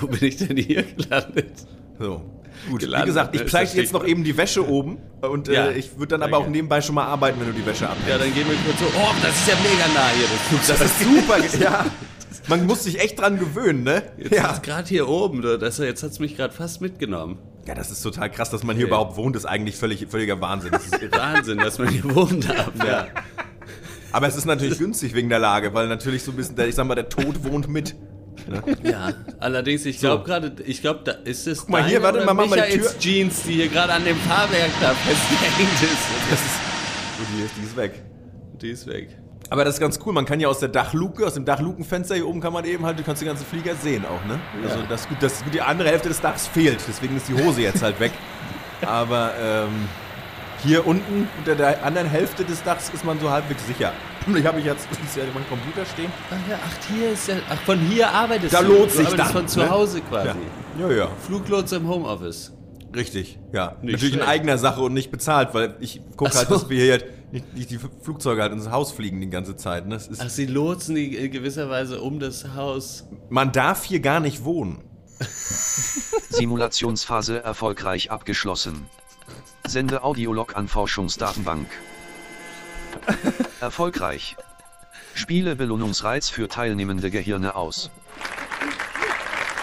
Wo 0.00 0.06
bin 0.06 0.24
ich 0.24 0.36
denn 0.36 0.56
hier 0.56 0.82
gelandet? 0.82 1.66
So. 1.98 2.22
Gut, 2.70 2.80
wie 2.80 2.86
Gelandet, 2.86 3.06
gesagt, 3.08 3.34
ne? 3.34 3.40
ich 3.42 3.46
pleiche 3.46 3.76
jetzt 3.76 3.92
noch 3.92 4.06
eben 4.06 4.24
die 4.24 4.36
Wäsche 4.36 4.66
oben 4.66 4.98
und 5.20 5.48
Ja, 5.48 5.66
äh, 5.66 5.78
ich 5.78 5.98
würde 5.98 6.16
dann 6.18 6.22
aber 6.22 6.38
auch 6.38 6.48
nebenbei 6.48 6.80
schon 6.80 6.94
mal 6.94 7.04
arbeiten, 7.04 7.38
wenn 7.40 7.48
du 7.48 7.52
die 7.52 7.66
Wäsche 7.66 7.86
abhängst. 7.86 8.08
Ja, 8.08 8.16
dann 8.16 8.32
gehen 8.32 8.46
wir 8.48 8.56
kurz 8.64 8.78
so. 8.78 8.86
Oh, 8.98 9.12
das 9.22 9.34
ist 9.34 9.48
ja 9.48 9.54
mega 9.56 9.86
nah 9.92 10.08
hier, 10.16 10.26
das 10.26 10.48
Flugzeug. 10.48 10.78
Das 10.78 11.00
ist 11.00 11.58
super, 11.60 11.62
ja. 11.62 11.84
Man 12.48 12.66
muss 12.66 12.84
sich 12.84 13.00
echt 13.00 13.18
dran 13.20 13.38
gewöhnen, 13.38 13.82
ne? 13.84 14.02
Jetzt 14.16 14.32
Ja. 14.34 14.56
gerade 14.58 14.88
hier 14.88 15.08
oben, 15.08 15.42
das, 15.42 15.78
jetzt 15.78 16.02
hat 16.02 16.10
es 16.12 16.18
mich 16.18 16.36
gerade 16.36 16.52
fast 16.54 16.80
mitgenommen. 16.80 17.38
ja, 17.66 17.74
das 17.74 17.90
ist 17.90 18.02
total 18.02 18.30
krass, 18.30 18.50
dass 18.50 18.62
man 18.62 18.76
hier 18.76 18.84
Okay. 18.86 18.90
überhaupt 18.94 19.16
wohnt, 19.16 19.36
ist 19.36 19.46
eigentlich 19.46 19.76
völlig, 19.76 20.06
völliger 20.08 20.40
Wahnsinn. 20.40 20.72
Das 20.72 20.84
ist. 20.86 21.12
Wahnsinn, 21.12 21.58
dass 21.58 21.78
man 21.78 21.88
hier 21.88 22.04
wohnen 22.14 22.40
darf. 22.40 22.72
Ja. 22.86 23.06
Aber 24.12 24.28
es 24.28 24.36
ist 24.36 24.44
natürlich 24.44 24.78
günstig 24.78 25.14
wegen 25.14 25.28
der 25.28 25.38
Lage, 25.40 25.74
weil 25.74 25.88
natürlich 25.88 26.22
so 26.22 26.30
ein 26.32 26.36
bisschen, 26.36 26.54
der, 26.56 26.68
ich 26.68 26.74
sag 26.76 26.86
mal, 26.86 26.94
der 26.94 27.08
Tod 27.08 27.42
wohnt 27.44 27.68
mit. 27.68 27.94
ja, 28.82 29.12
allerdings, 29.40 29.86
ich 29.86 29.98
glaube 29.98 30.24
gerade, 30.24 30.52
ich 30.66 30.82
glaube, 30.82 31.00
da 31.04 31.12
ist 31.12 31.46
es 31.46 31.60
Guck 31.60 31.70
mal, 31.70 31.84
hier, 31.86 32.02
warte 32.02 32.24
mal, 32.24 32.34
mach 32.34 32.46
mal 32.46 32.56
die 32.68 32.76
Michaels 32.76 32.98
Jeans, 32.98 33.42
die 33.44 33.52
hier 33.54 33.68
gerade 33.68 33.92
an 33.94 34.04
dem 34.04 34.16
Fahrwerk 34.18 34.70
da 34.80 34.92
festgehängt 34.94 35.82
ist. 35.82 36.06
Das 36.30 36.40
ist, 36.40 37.18
gut, 37.18 37.26
die 37.38 37.42
ist, 37.44 37.54
die 37.58 37.64
ist 37.64 37.76
weg. 37.76 38.02
Die 38.60 38.70
ist 38.70 38.86
weg. 38.86 39.08
Aber 39.50 39.64
das 39.64 39.74
ist 39.74 39.80
ganz 39.80 39.98
cool, 40.04 40.12
man 40.12 40.24
kann 40.24 40.40
ja 40.40 40.48
aus 40.48 40.58
der 40.58 40.68
Dachluke, 40.70 41.26
aus 41.26 41.34
dem 41.34 41.44
Dachlukenfenster 41.44 42.14
hier 42.14 42.26
oben 42.26 42.40
kann 42.40 42.52
man 42.52 42.64
eben 42.64 42.84
halt, 42.84 42.98
du 42.98 43.02
kannst 43.02 43.20
den 43.22 43.28
ganzen 43.28 43.44
Flieger 43.46 43.74
sehen 43.74 44.04
auch, 44.04 44.24
ne? 44.26 44.38
Also 44.62 44.78
das 44.88 45.02
ist 45.02 45.08
gut, 45.08 45.18
das 45.20 45.32
ist 45.34 45.44
die 45.52 45.60
andere 45.60 45.88
Hälfte 45.90 46.08
des 46.08 46.20
Dachs 46.20 46.46
fehlt, 46.46 46.78
deswegen 46.88 47.16
ist 47.16 47.28
die 47.28 47.34
Hose 47.34 47.60
jetzt 47.60 47.82
halt 47.82 48.00
weg. 48.00 48.12
Aber 48.86 49.32
ähm, 49.40 49.88
hier 50.62 50.86
unten 50.86 51.28
unter 51.38 51.54
der 51.54 51.84
anderen 51.84 52.08
Hälfte 52.08 52.44
des 52.44 52.62
Dachs 52.62 52.90
ist 52.94 53.04
man 53.04 53.20
so 53.20 53.30
halbwegs 53.30 53.66
sicher. 53.66 53.92
Ich 54.34 54.46
habe 54.46 54.58
jetzt, 54.60 54.88
ich 55.04 55.10
sehe 55.10 55.24
ja 55.24 55.30
meinen 55.34 55.46
Computer 55.48 55.84
stehen. 55.86 56.10
Ach 56.30 56.50
ja, 56.50 56.58
ach, 56.64 56.88
hier 56.94 57.12
ist 57.12 57.28
ja, 57.28 57.34
ach, 57.50 57.58
von 57.66 57.78
hier 57.78 58.08
arbeitest 58.10 58.54
Da 58.54 58.62
du. 58.62 58.72
lohnt 58.72 58.90
du 58.92 58.96
sich 58.96 59.08
dann, 59.10 59.26
von 59.28 59.46
zu 59.46 59.60
ne? 59.60 59.70
Hause 59.70 60.00
quasi. 60.00 60.30
Ja, 60.80 60.90
ja, 60.90 61.08
Fluglots 61.26 61.72
im 61.72 61.86
Homeoffice. 61.86 62.52
richtig, 62.96 63.38
ja. 63.52 63.76
Nicht 63.82 63.92
Natürlich 63.92 64.02
in 64.14 64.20
schlecht. 64.20 64.28
eigener 64.28 64.56
Sache 64.58 64.80
und 64.80 64.94
nicht 64.94 65.10
bezahlt, 65.10 65.50
weil 65.52 65.76
ich 65.80 66.00
gucke 66.16 66.34
halt, 66.34 66.48
so. 66.48 66.54
dass 66.54 66.68
wir 66.70 66.82
hier 66.82 67.02
nicht, 67.34 67.52
nicht 67.54 67.70
die 67.70 67.78
Flugzeuge 67.78 68.42
halt 68.42 68.52
ins 68.52 68.70
Haus 68.70 68.92
fliegen 68.92 69.20
die 69.20 69.28
ganze 69.28 69.56
Zeit. 69.56 69.86
Ne? 69.86 69.96
Das 69.96 70.06
ist, 70.06 70.20
Ach, 70.20 70.30
sie 70.30 70.46
lotsen 70.46 70.94
die 70.94 71.16
in 71.16 71.30
gewisser 71.32 71.68
Weise 71.68 72.00
um 72.00 72.20
das 72.20 72.54
Haus. 72.54 73.04
man 73.28 73.50
darf 73.52 73.84
hier 73.84 74.00
gar 74.00 74.20
nicht 74.20 74.44
wohnen. 74.44 74.82
Simulationsphase 76.30 77.42
erfolgreich 77.42 78.10
abgeschlossen. 78.10 78.86
Sende 79.66 80.04
Audiolog 80.04 80.56
an 80.56 80.68
Forschungsdatenbank. 80.68 81.66
Erfolgreich. 83.60 84.36
Spiele 85.14 85.56
Belohnungsreiz 85.56 86.28
für 86.28 86.48
teilnehmende 86.48 87.10
Gehirne 87.10 87.54
aus. 87.54 87.90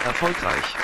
Erfolgreich. 0.04 0.74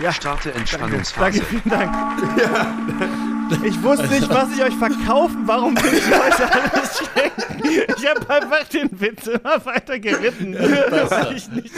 Ja. 0.00 0.12
Starte 0.12 0.50
Danke, 0.50 0.60
Entspannungsphase. 0.60 1.42
vielen 1.44 1.68
Dank. 1.68 3.10
Ich 3.64 3.82
wusste 3.82 4.06
nicht, 4.08 4.28
was 4.28 4.48
ich 4.56 4.62
euch 4.62 4.74
verkaufen. 4.74 5.42
Warum 5.46 5.76
will 5.76 5.92
ich 5.94 6.06
euch 6.06 6.40
alles 6.52 6.98
schenken? 6.98 7.64
Ich 7.96 8.06
habe 8.08 8.28
einfach 8.30 8.64
den 8.68 9.00
Witz 9.00 9.26
immer 9.26 9.64
weiter 9.64 9.98
geritten, 9.98 10.54
weil 10.54 11.36
ich, 11.36 11.48
nicht, 11.50 11.72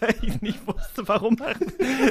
weil 0.00 0.14
ich 0.22 0.40
nicht 0.42 0.66
wusste, 0.66 1.06
warum. 1.06 1.36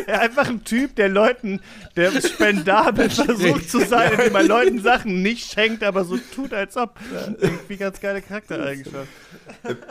Er 0.08 0.21
einfach 0.21 0.47
ein 0.49 0.63
Typ, 0.63 0.95
der 0.95 1.10
Leuten, 1.10 1.60
der 1.95 2.12
spendabel 2.21 3.10
versucht 3.10 3.69
zu 3.69 3.80
sein, 3.86 4.13
indem 4.13 4.36
er 4.36 4.43
Leuten 4.43 4.82
Sachen 4.82 5.21
nicht 5.21 5.52
schenkt, 5.52 5.84
aber 5.84 6.04
so 6.06 6.17
tut, 6.36 6.54
als 6.54 6.76
ob. 6.78 6.95
Irgendwie 7.39 7.78
ganz 7.78 7.99
geile 7.99 8.21
Charaktereigenschaft. 8.21 9.08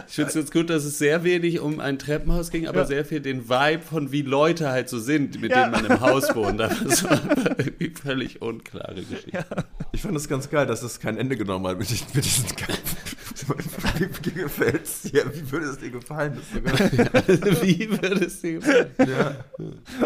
Ich 0.09 0.15
finde 0.15 0.29
es 0.29 0.35
jetzt 0.35 0.53
gut, 0.53 0.71
dass 0.71 0.85
es 0.85 0.99
sehr 0.99 1.25
wenig 1.25 1.61
um 1.61 1.81
ein 1.81 1.99
Treppenhaus 1.99 2.51
ging, 2.51 2.67
aber 2.69 2.81
Ja. 2.81 2.87
sehr 2.87 3.05
viel 3.05 3.21
den 3.21 3.49
Vibe 3.49 3.83
von 3.83 4.13
wie 4.13 4.23
Leute 4.23 4.71
halt 4.71 4.89
so 4.89 4.99
sind, 4.99 5.41
mit 5.41 5.53
Ja. 5.53 5.63
denen 5.69 5.73
man 5.73 5.85
im 5.87 6.01
Haus 6.01 6.35
wohnt. 6.35 6.53
Das 6.63 7.05
war 7.05 7.21
irgendwie 7.59 7.91
völlig 7.91 8.22
unklare 8.41 8.95
Geschichte. 9.05 9.45
Ich 9.93 10.03
fand 10.03 10.17
es 10.17 10.29
ganz 10.29 10.49
geil, 10.51 10.67
dass 10.67 10.83
es 10.83 11.01
kein 11.01 11.17
Ende 11.19 11.37
genommen 11.37 11.67
hat 11.67 11.79
mit, 11.79 11.89
diesen- 11.91 12.07
mit 12.15 12.25
diesen 12.25 12.49
Kampf. 12.57 13.17
Wie, 13.99 14.09
wie 14.25 14.33
gefällt 14.43 14.85
es 14.85 15.03
dir? 15.03 15.25
Wie 15.35 15.51
würde 15.51 15.67
es 15.67 15.79
dir 15.79 15.91
gefallen? 15.91 16.39
Wie 16.55 17.91
würde 17.91 18.25
es 18.27 18.41
dir 18.41 18.61
gefallen? 18.61 18.91
ja. 18.99 19.35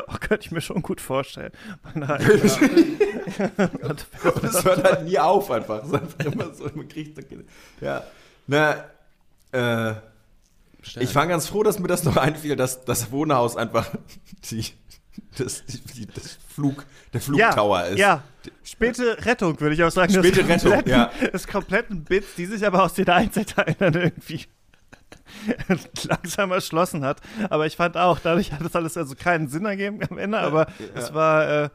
Oh, 0.06 0.14
könnte 0.20 0.46
ich 0.46 0.50
mir 0.52 0.62
schon 0.62 0.80
gut 0.80 1.02
vorstellen. 1.02 1.52
Nein. 1.94 2.24
Und 3.82 4.06
es 4.44 4.64
hört 4.64 4.84
halt 4.84 5.04
nie 5.04 5.18
auf 5.18 5.50
einfach. 5.50 5.82
Es 5.82 5.88
ist 5.88 5.94
einfach 5.94 6.24
immer 6.32 6.54
so, 6.54 6.64
man 6.74 6.88
kriegt. 6.88 7.18
Ja. 7.82 8.04
Na, 8.46 8.84
äh, 9.52 9.94
ich 11.00 11.14
war 11.14 11.26
ganz 11.26 11.46
froh, 11.48 11.62
dass 11.62 11.78
mir 11.78 11.88
das 11.88 12.04
noch 12.04 12.16
einfiel, 12.16 12.56
dass 12.56 12.84
das 12.86 13.10
Wohnhaus 13.10 13.56
einfach 13.56 13.90
die, 14.50 14.64
das, 15.38 15.64
das 16.14 16.38
Flug, 16.48 16.84
der 17.12 17.20
Flugtower 17.20 17.84
ist. 17.86 17.98
Ja, 17.98 18.22
späte 18.64 19.24
Rettung, 19.24 19.60
würde 19.60 19.74
ich 19.74 19.82
auch 19.82 19.90
sagen. 19.90 20.12
Späte 20.12 20.44
des 20.44 20.64
Rettung, 20.64 20.86
ja. 20.86 21.10
Des 21.32 21.46
kompletten 21.46 22.04
Bits, 22.04 22.34
die 22.36 22.46
sich 22.46 22.66
aber 22.66 22.82
aus 22.82 22.94
den 22.94 23.08
Einzelteilen 23.08 23.76
irgendwie 23.94 24.46
langsam 26.08 26.52
erschlossen 26.52 27.04
hat. 27.04 27.20
Aber 27.50 27.66
ich 27.66 27.76
fand 27.76 27.96
auch, 27.96 28.18
dadurch 28.18 28.52
hat 28.52 28.64
das 28.64 28.74
alles 28.74 28.96
also 28.96 29.14
keinen 29.14 29.48
Sinn 29.48 29.64
ergeben 29.64 30.00
am 30.08 30.18
Ende, 30.18 30.38
aber 30.38 30.66
es 30.94 31.12
war, 31.14 31.64
äh, 31.64 31.68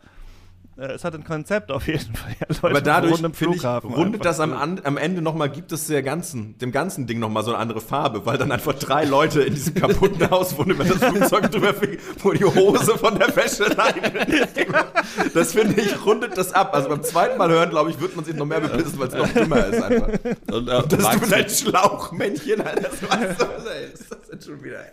es 0.82 1.04
hat 1.04 1.13
ein 1.13 1.24
Konzept 1.24 1.72
auf 1.72 1.88
jeden 1.88 2.15
Fall. 2.15 2.32
Ja, 2.41 2.48
Leute 2.48 2.67
Aber 2.70 2.82
dadurch, 2.82 3.22
ich, 3.22 3.96
rundet 3.98 4.26
das 4.26 4.39
am, 4.39 4.54
am 4.54 4.98
Ende 4.98 5.22
nochmal, 5.22 5.50
gibt 5.50 5.72
es 5.72 5.88
der 5.88 6.02
ganzen, 6.02 6.58
dem 6.60 6.72
ganzen 6.72 7.06
Ding 7.08 7.20
nochmal 7.20 7.44
so 7.44 7.52
eine 7.52 7.60
andere 7.60 7.82
Farbe, 7.82 8.26
weil 8.26 8.38
dann 8.38 8.52
einfach 8.52 8.74
drei 8.74 9.04
Leute 9.06 9.41
in 9.41 9.54
diesem 9.54 9.76
kaputten 9.76 10.30
Haus 10.32 10.58
wohnen, 10.58 10.80
wenn 10.80 10.88
das 10.88 10.98
Flugzeug 10.98 11.52
drüber 11.52 11.74
fliegt, 11.74 12.02
wo 12.24 12.32
die 12.32 12.46
Hose 12.46 12.98
von 12.98 13.17
der 13.20 13.36
Wäscheleine 13.36 14.26
Das 15.34 15.54
finde 15.54 15.82
ich, 15.82 16.06
rundet 16.06 16.38
das 16.38 16.54
ab. 16.54 16.74
Also 16.74 16.89
beim 16.89 17.04
zweiten 17.04 17.38
Mal 17.38 17.50
hören, 17.50 17.70
glaube 17.70 17.91
ich, 17.91 18.00
wird 18.00 18.15
man 18.15 18.26
sich 18.26 18.36
noch 18.36 18.46
mehr 18.46 18.62
bepissen, 18.62 18.98
weil 18.98 19.08
es 19.10 19.13
noch 19.13 19.28
dümmer 19.28 19.65
ist 19.65 19.82
einfach. 19.82 20.08
Und, 20.52 20.67
äh, 20.67 20.84
Das 20.88 21.02
Max, 21.02 21.28
ist 21.28 21.34
ein 21.34 21.50
Schlauchmännchen, 21.50 22.62
Alter. 22.62 22.82
Das 22.82 23.02
weißt 23.04 23.41
du, 23.41 23.46
was 23.46 23.65
ey, 23.65 23.86
ist 23.94 24.12
das 24.12 24.30
denn 24.30 24.41
schon 24.41 24.63
wieder? 24.63 24.80
ey? 24.80 24.91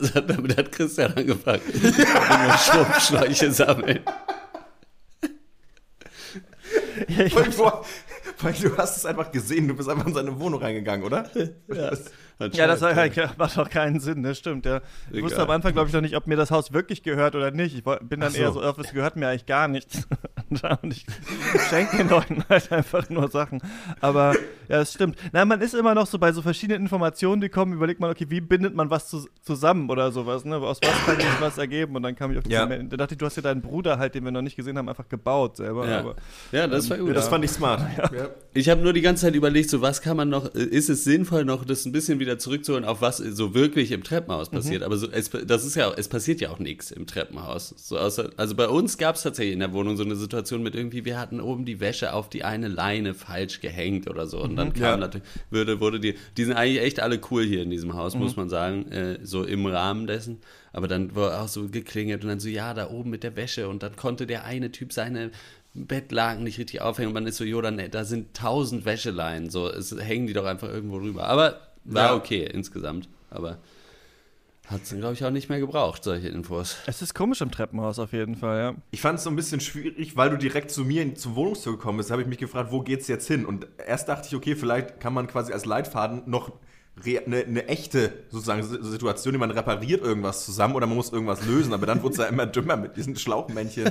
das 0.00 0.14
hat, 0.14 0.30
damit 0.30 0.56
hat 0.56 0.72
Christian 0.72 1.12
angefangen. 1.14 1.60
Immer 1.72 2.58
Schrumpfschläuche 2.58 3.52
sammeln. 3.52 4.00
Ja, 7.08 7.28
du, 7.28 7.72
weil 8.40 8.52
du 8.52 8.76
hast 8.76 8.96
es 8.96 9.06
einfach 9.06 9.30
gesehen, 9.30 9.68
du 9.68 9.74
bist 9.74 9.88
einfach 9.88 10.06
in 10.06 10.14
seine 10.14 10.38
Wohnung 10.40 10.60
reingegangen, 10.60 11.04
oder? 11.04 11.30
Ja, 11.68 11.90
das 12.38 12.80
war, 12.80 12.94
macht 13.38 13.56
doch 13.56 13.68
keinen 13.68 14.00
Sinn, 14.00 14.22
das 14.22 14.38
stimmt, 14.38 14.64
ja. 14.64 14.80
Ich 15.06 15.12
Egal. 15.12 15.22
wusste 15.24 15.42
am 15.42 15.50
Anfang, 15.50 15.72
glaube 15.72 15.88
ich, 15.88 15.94
noch 15.94 16.00
nicht, 16.00 16.16
ob 16.16 16.26
mir 16.26 16.36
das 16.36 16.50
Haus 16.50 16.72
wirklich 16.72 17.02
gehört 17.02 17.34
oder 17.34 17.50
nicht. 17.50 17.76
Ich 17.76 17.84
bin 17.84 18.20
dann 18.20 18.32
so. 18.32 18.38
eher 18.38 18.52
so, 18.52 18.62
auf, 18.62 18.78
es 18.78 18.92
gehört 18.92 19.16
mir 19.16 19.28
eigentlich 19.28 19.46
gar 19.46 19.68
nichts. 19.68 20.06
Und 20.82 20.92
ich 20.92 21.04
schenke 21.68 21.98
den 21.98 22.08
Leuten 22.08 22.44
halt 22.48 22.72
einfach 22.72 23.10
nur 23.10 23.28
Sachen. 23.28 23.60
Aber 24.00 24.34
ja, 24.68 24.80
es 24.80 24.94
stimmt. 24.94 25.16
Nein, 25.32 25.48
man 25.48 25.60
ist 25.60 25.74
immer 25.74 25.94
noch 25.94 26.06
so 26.06 26.18
bei 26.18 26.32
so 26.32 26.42
verschiedenen 26.42 26.82
Informationen, 26.82 27.40
die 27.40 27.48
kommen, 27.48 27.72
überlegt 27.72 28.00
man, 28.00 28.10
okay, 28.10 28.26
wie 28.28 28.40
bindet 28.40 28.74
man 28.74 28.90
was 28.90 29.08
zu, 29.08 29.28
zusammen 29.42 29.90
oder 29.90 30.12
sowas, 30.12 30.44
ne? 30.44 30.56
Aus 30.56 30.78
was 30.82 31.06
kann 31.06 31.16
sich 31.16 31.40
was 31.40 31.58
ergeben? 31.58 31.96
Und 31.96 32.02
dann 32.02 32.14
kam 32.16 32.32
ich 32.32 32.38
auf 32.38 32.44
die 32.44 32.52
Ja. 32.52 32.66
da 32.66 32.96
dachte 32.96 33.14
ich, 33.14 33.18
du 33.18 33.26
hast 33.26 33.36
ja 33.36 33.42
deinen 33.42 33.62
Bruder 33.62 33.98
halt, 33.98 34.14
den 34.14 34.24
wir 34.24 34.30
noch 34.30 34.42
nicht 34.42 34.56
gesehen 34.56 34.78
haben, 34.78 34.88
einfach 34.88 35.08
gebaut 35.08 35.56
selber. 35.56 35.88
Ja. 35.88 36.00
Aber 36.00 36.16
ja, 36.52 36.66
das 36.66 36.88
war 36.88 36.98
gut. 36.98 37.16
Das 37.16 37.28
fand 37.28 37.44
ich 37.44 37.50
smart. 37.50 37.82
Ja. 38.08 38.28
Ich 38.54 38.68
habe 38.68 38.80
nur 38.80 38.92
die 38.92 39.02
ganze 39.02 39.26
Zeit 39.26 39.34
überlegt, 39.34 39.68
so 39.70 39.82
was 39.82 40.00
kann 40.00 40.16
man 40.16 40.28
noch, 40.28 40.54
äh, 40.54 40.62
ist 40.62 40.88
es 40.88 41.04
sinnvoll 41.04 41.44
noch, 41.44 41.64
das 41.64 41.84
ein 41.84 41.92
bisschen 41.92 42.18
wieder 42.20 42.27
zurückzuholen, 42.36 42.84
auf 42.84 43.00
was 43.00 43.16
so 43.16 43.54
wirklich 43.54 43.92
im 43.92 44.02
Treppenhaus 44.04 44.50
passiert. 44.50 44.82
Aber 44.82 44.98
so, 44.98 45.08
es, 45.10 45.30
das 45.30 45.64
ist 45.64 45.76
ja, 45.76 45.90
es 45.96 46.08
passiert 46.08 46.42
ja 46.42 46.50
auch 46.50 46.58
nichts 46.58 46.90
im 46.90 47.06
Treppenhaus. 47.06 47.72
So 47.78 47.96
außer, 47.96 48.30
also 48.36 48.54
bei 48.54 48.68
uns 48.68 48.98
gab 48.98 49.16
es 49.16 49.22
tatsächlich 49.22 49.54
in 49.54 49.60
der 49.60 49.72
Wohnung 49.72 49.96
so 49.96 50.02
eine 50.04 50.16
Situation 50.16 50.62
mit 50.62 50.74
irgendwie, 50.74 51.04
wir 51.06 51.18
hatten 51.18 51.40
oben 51.40 51.64
die 51.64 51.80
Wäsche 51.80 52.12
auf 52.12 52.28
die 52.28 52.44
eine 52.44 52.68
Leine 52.68 53.14
falsch 53.14 53.60
gehängt 53.60 54.10
oder 54.10 54.26
so. 54.26 54.42
Und 54.42 54.56
dann 54.56 54.72
kam 54.74 54.82
Ja. 54.82 54.96
natürlich, 54.98 55.26
würde, 55.48 55.80
wurde 55.80 56.00
die, 56.00 56.16
die 56.36 56.44
sind 56.44 56.54
eigentlich 56.54 56.82
echt 56.82 57.00
alle 57.00 57.20
cool 57.30 57.44
hier 57.44 57.62
in 57.62 57.70
diesem 57.70 57.94
Haus, 57.94 58.14
muss 58.16 58.36
man 58.36 58.48
sagen, 58.50 58.90
äh, 58.90 59.18
so 59.22 59.44
im 59.44 59.64
Rahmen 59.64 60.06
dessen. 60.06 60.38
Aber 60.72 60.88
dann 60.88 61.14
war 61.14 61.42
auch 61.42 61.48
so 61.48 61.68
geklingelt 61.68 62.24
und 62.24 62.28
dann 62.28 62.40
so, 62.40 62.48
ja, 62.48 62.74
da 62.74 62.90
oben 62.90 63.10
mit 63.10 63.22
der 63.22 63.36
Wäsche. 63.36 63.68
Und 63.68 63.82
dann 63.82 63.96
konnte 63.96 64.26
der 64.26 64.44
eine 64.44 64.70
Typ 64.72 64.92
seine 64.92 65.30
Bettlaken 65.74 66.44
nicht 66.44 66.58
richtig 66.58 66.80
aufhängen. 66.80 67.08
Und 67.08 67.14
man 67.14 67.26
ist 67.26 67.36
so, 67.36 67.44
jo, 67.44 67.60
dann, 67.60 67.80
da 67.90 68.04
sind 68.04 68.34
tausend 68.34 68.84
Wäscheleinen. 68.84 69.50
So, 69.50 69.68
es 69.68 69.94
hängen 69.98 70.26
die 70.26 70.32
doch 70.32 70.44
einfach 70.44 70.68
irgendwo 70.68 70.96
rüber. 70.96 71.28
Aber 71.28 71.60
war 71.94 72.06
Ja. 72.06 72.14
okay 72.14 72.44
insgesamt. 72.52 73.08
Aber 73.30 73.58
hat 74.66 74.82
es, 74.82 74.90
glaube 74.90 75.14
ich, 75.14 75.24
auch 75.24 75.30
nicht 75.30 75.48
mehr 75.48 75.60
gebraucht, 75.60 76.04
solche 76.04 76.28
Infos. 76.28 76.76
es 76.86 77.00
ist 77.00 77.14
komisch 77.14 77.40
im 77.40 77.50
Treppenhaus 77.50 77.98
auf 77.98 78.12
jeden 78.12 78.34
Fall, 78.36 78.58
ja. 78.58 78.74
Ich 78.90 79.00
fand 79.00 79.18
es 79.18 79.24
so 79.24 79.30
ein 79.30 79.36
bisschen 79.36 79.60
schwierig, 79.60 80.16
weil 80.16 80.28
du 80.30 80.36
direkt 80.36 80.70
zu 80.70 80.84
mir 80.84 81.02
in, 81.02 81.16
zur 81.16 81.34
Wohnungstür 81.36 81.72
gekommen 81.72 81.98
bist, 81.98 82.10
habe 82.10 82.20
ich 82.22 82.28
mich 82.28 82.38
gefragt, 82.38 82.70
wo 82.70 82.80
geht's 82.82 83.08
jetzt 83.08 83.26
hin? 83.26 83.46
Und 83.46 83.66
erst 83.86 84.08
dachte 84.08 84.28
ich, 84.28 84.34
okay, 84.36 84.56
vielleicht 84.56 85.00
kann 85.00 85.14
man 85.14 85.26
quasi 85.26 85.52
als 85.52 85.64
Leitfaden 85.64 86.22
noch 86.26 86.52
eine, 87.06 87.44
eine 87.44 87.68
echte 87.68 88.12
sozusagen 88.30 88.62
Si- 88.62 88.78
Situation, 88.82 89.32
die 89.32 89.38
man 89.38 89.50
repariert 89.50 90.02
irgendwas 90.02 90.44
zusammen 90.44 90.74
oder 90.74 90.86
man 90.86 90.96
muss 90.96 91.12
irgendwas 91.12 91.44
lösen, 91.46 91.72
aber 91.72 91.86
dann 91.86 92.02
wurde 92.02 92.12
es 92.12 92.18
ja 92.18 92.26
immer 92.26 92.46
dümmer 92.46 92.76
mit 92.76 92.96
diesen 92.96 93.16
Schlauchmännchen. 93.16 93.90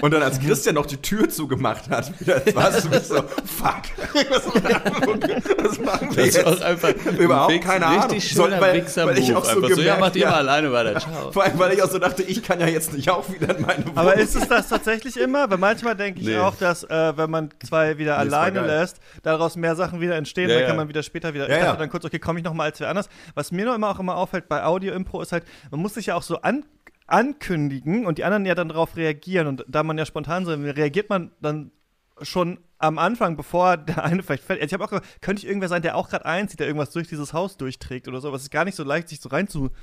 Und 0.00 0.12
dann 0.12 0.22
als 0.22 0.38
Christian 0.44 0.74
noch 0.74 0.86
die 0.86 0.96
Tür 0.98 1.28
zugemacht 1.28 1.88
hat, 1.90 2.12
das 2.24 2.54
war 2.54 2.70
es 2.74 3.08
so, 3.08 3.16
fuck, 3.16 3.82
was, 4.30 4.46
was 4.46 5.78
machen 5.80 6.08
wir 6.10 6.16
Das 6.16 6.26
ist 6.28 6.36
jetzt? 6.36 6.46
auch 6.46 6.60
einfach 6.60 6.94
Überhaupt 7.18 7.50
ein 7.52 7.56
Wichs- 7.58 7.66
keine 7.66 7.86
Ahnung. 7.86 8.20
Schöner 8.20 8.60
weil- 8.60 8.84
weil 9.06 9.18
ich 9.18 9.34
auch 9.34 9.44
so 9.44 9.50
Einfach 9.50 9.68
so, 9.68 9.68
ja, 9.68 9.94
gemerkt, 9.94 10.00
macht 10.00 10.16
ihr 10.16 10.22
ja. 10.22 10.30
mal 10.30 10.36
alleine 10.38 10.72
weiter. 10.72 11.00
Ciao. 11.00 11.32
Vor 11.32 11.42
allem, 11.44 11.58
weil 11.58 11.72
ich 11.72 11.82
auch 11.82 11.90
so 11.90 11.98
dachte, 11.98 12.22
ich 12.22 12.42
kann 12.42 12.60
ja 12.60 12.66
jetzt 12.66 12.92
nicht 12.92 13.10
auch 13.10 13.28
wieder 13.32 13.56
in 13.56 13.64
meine 13.64 13.84
Wohnung. 13.84 13.96
Aber 13.96 14.14
ist 14.14 14.34
es 14.36 14.48
das 14.48 14.68
tatsächlich 14.68 15.16
immer? 15.18 15.50
Weil 15.50 15.58
manchmal 15.58 15.96
denke 15.96 16.20
ich 16.20 16.26
Nee. 16.26 16.38
auch, 16.38 16.54
dass 16.56 16.84
äh, 16.84 17.16
wenn 17.16 17.30
man 17.30 17.50
zwei 17.66 17.98
wieder 17.98 18.18
Nee, 18.18 18.24
das 18.24 18.34
alleine 18.34 18.66
lässt, 18.66 18.96
daraus 19.22 19.56
mehr 19.56 19.76
Sachen 19.76 20.00
wieder 20.00 20.16
entstehen, 20.16 20.48
Ja, 20.48 20.54
dann 20.54 20.62
ja. 20.62 20.68
kann 20.68 20.76
man 20.76 20.88
wieder 20.88 21.02
später 21.02 21.34
wieder. 21.34 21.48
Ja, 21.48 21.54
ich 21.56 21.60
dachte 21.60 21.72
ja. 21.74 21.76
dann 21.78 21.90
kurz, 21.90 22.04
okay, 22.04 22.18
komme 22.18 22.38
ich 22.40 22.44
nochmal 22.48 22.70
als 22.70 22.80
wer 22.80 22.88
anders. 22.88 23.08
Was 23.34 23.52
mir 23.52 23.66
noch 23.66 23.74
immer 23.74 23.90
auch 23.90 24.00
immer 24.00 24.16
auffällt 24.16 24.48
bei 24.48 24.64
Audio-Impro 24.64 25.22
ist 25.22 25.32
halt, 25.32 25.44
man 25.70 25.80
muss 25.80 25.94
sich 25.94 26.06
ja 26.06 26.14
auch 26.14 26.22
so 26.22 26.40
an 26.42 26.64
ankündigen 27.06 28.06
und 28.06 28.18
die 28.18 28.24
anderen 28.24 28.44
ja 28.44 28.54
dann 28.54 28.68
darauf 28.68 28.96
reagieren. 28.96 29.46
Und 29.46 29.64
da 29.66 29.82
man 29.82 29.98
ja 29.98 30.06
spontan 30.06 30.44
so 30.44 30.52
reagiert 30.52 31.08
man 31.08 31.32
dann 31.40 31.72
schon 32.20 32.58
am 32.78 32.98
Anfang, 32.98 33.36
bevor 33.36 33.76
der 33.76 34.04
eine 34.04 34.22
vielleicht 34.22 34.44
fällt. 34.44 34.60
Also 34.60 34.68
ich 34.68 34.72
habe 34.74 34.84
auch 34.84 34.90
gedacht, 34.90 35.20
könnte 35.20 35.40
ich 35.40 35.48
irgendwer 35.48 35.68
sein, 35.68 35.82
der 35.82 35.96
auch 35.96 36.08
gerade 36.08 36.26
einzieht, 36.26 36.60
der 36.60 36.66
irgendwas 36.66 36.90
durch 36.90 37.08
dieses 37.08 37.32
Haus 37.32 37.56
durchträgt 37.56 38.08
oder 38.08 38.20
so. 38.20 38.28
Aber 38.28 38.36
es 38.36 38.42
ist 38.42 38.50
gar 38.50 38.64
nicht 38.64 38.76
so 38.76 38.84
leicht, 38.84 39.08
sich 39.08 39.20
so 39.20 39.28
reinzuwieseln. 39.28 39.74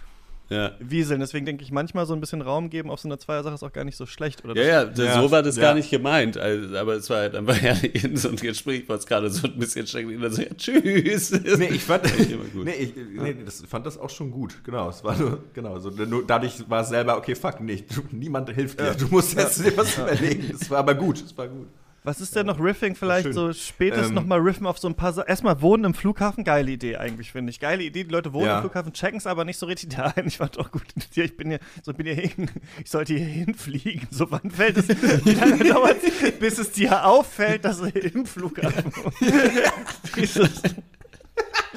Ja. 0.50 0.72
Deswegen 0.80 1.46
denke 1.46 1.64
ich, 1.64 1.72
manchmal 1.72 2.06
so 2.06 2.14
ein 2.14 2.20
bisschen 2.20 2.42
Raum 2.42 2.70
geben 2.70 2.90
auf 2.90 3.00
so 3.00 3.08
eine 3.08 3.18
Zweier-Sache 3.18 3.56
ist 3.56 3.64
auch 3.64 3.74
gar 3.74 3.84
nicht 3.84 3.98
so 3.98 4.06
schlecht. 4.06 4.44
Oder 4.46 4.56
Ja, 4.56 4.84
ja, 4.84 5.04
Ja, 5.04 5.22
so 5.22 5.32
war 5.32 5.42
das 5.42 5.56
ja. 5.56 5.64
gar 5.64 5.74
nicht 5.74 5.90
gemeint. 5.90 6.38
Also, 6.38 6.76
aber 6.78 6.94
es 6.94 7.10
war 7.10 7.18
halt 7.18 7.36
einfach 7.36 7.62
ja, 7.62 7.74
in 7.94 8.16
so 8.18 8.30
ein 8.30 8.36
Gespräch, 8.36 8.84
was 8.88 9.06
gerade 9.06 9.30
so 9.30 9.48
ein 9.48 9.58
bisschen 9.58 9.88
schrecklich 9.88 10.18
und 10.18 10.24
dann 10.24 10.34
so, 10.34 10.42
ja, 10.42 10.50
tschüss. 10.56 11.32
Nee, 11.32 11.70
ich 11.74 11.84
fand, 11.84 12.04
nee, 12.54 12.72
ich, 12.74 12.94
nee, 12.96 13.36
das 13.44 13.64
fand 13.68 13.86
das 13.86 13.98
auch 13.98 14.10
schon 14.10 14.32
gut. 14.32 14.64
Genau, 14.64 14.90
es 14.90 15.04
war 15.04 15.18
nur, 15.18 15.44
genau, 15.54 15.80
so, 15.80 15.90
nur 15.90 16.26
dadurch 16.26 16.70
war 16.70 16.82
es 16.82 16.90
selber, 16.90 17.18
okay, 17.18 17.36
fuck, 17.36 17.62
nee, 17.62 17.84
du, 17.94 18.02
niemand 18.12 18.50
hilft 18.50 18.80
dir. 18.80 18.94
Du 18.94 19.08
musst 19.08 19.38
jetzt 19.38 19.66
dir 19.66 19.76
was 19.76 19.98
überlegen. 19.98 20.56
Das 20.58 20.70
war 20.70 20.80
aber 20.80 20.96
gut, 20.96 21.24
es 21.24 21.38
war 21.38 21.48
gut. 21.48 21.68
Was 22.06 22.22
ist 22.22 22.36
denn 22.36 22.46
noch 22.46 22.60
Riffing? 22.60 22.96
Vielleicht 22.96 23.24
Schön. 23.26 23.34
so 23.34 23.52
spätestens 23.54 24.10
Ähm, 24.10 24.14
nochmal 24.16 24.40
riffen 24.40 24.66
auf 24.68 24.78
so 24.78 24.88
ein 24.88 24.96
paar 24.96 25.12
Sa 25.12 25.24
Erstmal 25.24 25.62
Wohnen 25.62 25.84
im 25.86 25.94
Flughafen, 25.94 26.44
geile 26.44 26.72
Idee 26.72 26.98
eigentlich, 26.98 27.32
finde 27.32 27.50
ich. 27.50 27.60
Geile 27.60 27.84
Idee, 27.84 28.04
die 28.04 28.12
Leute 28.12 28.32
wohnen 28.34 28.46
Ja. 28.46 28.56
im 28.58 28.62
Flughafen, 28.62 28.94
checken 28.94 29.18
es 29.18 29.28
aber 29.28 29.44
nicht 29.44 29.58
so 29.58 29.66
richtig 29.66 29.90
da 29.96 30.14
ein. 30.16 30.28
Ich 30.28 30.38
fand 30.38 30.58
auch 30.60 30.72
gut, 30.72 30.84
ich 31.16 31.36
bin 31.38 31.50
hier, 31.50 31.60
so 31.84 31.94
bin 31.94 32.06
hier 32.06 32.16
hin, 32.16 32.50
ich 32.84 32.90
sollte 32.90 33.14
hier 33.16 33.26
hinfliegen. 33.26 34.08
So, 34.12 34.30
wann 34.32 34.50
fällt 34.52 34.78
es, 34.78 34.88
wie 35.26 35.32
lange 35.34 35.64
dauert 35.64 35.98
es, 36.04 36.32
bis 36.40 36.58
es 36.60 36.72
dir 36.72 37.06
auffällt, 37.06 37.66
dass 37.66 37.80
du 37.80 37.88
im 37.88 38.26
Flughafen 38.26 38.92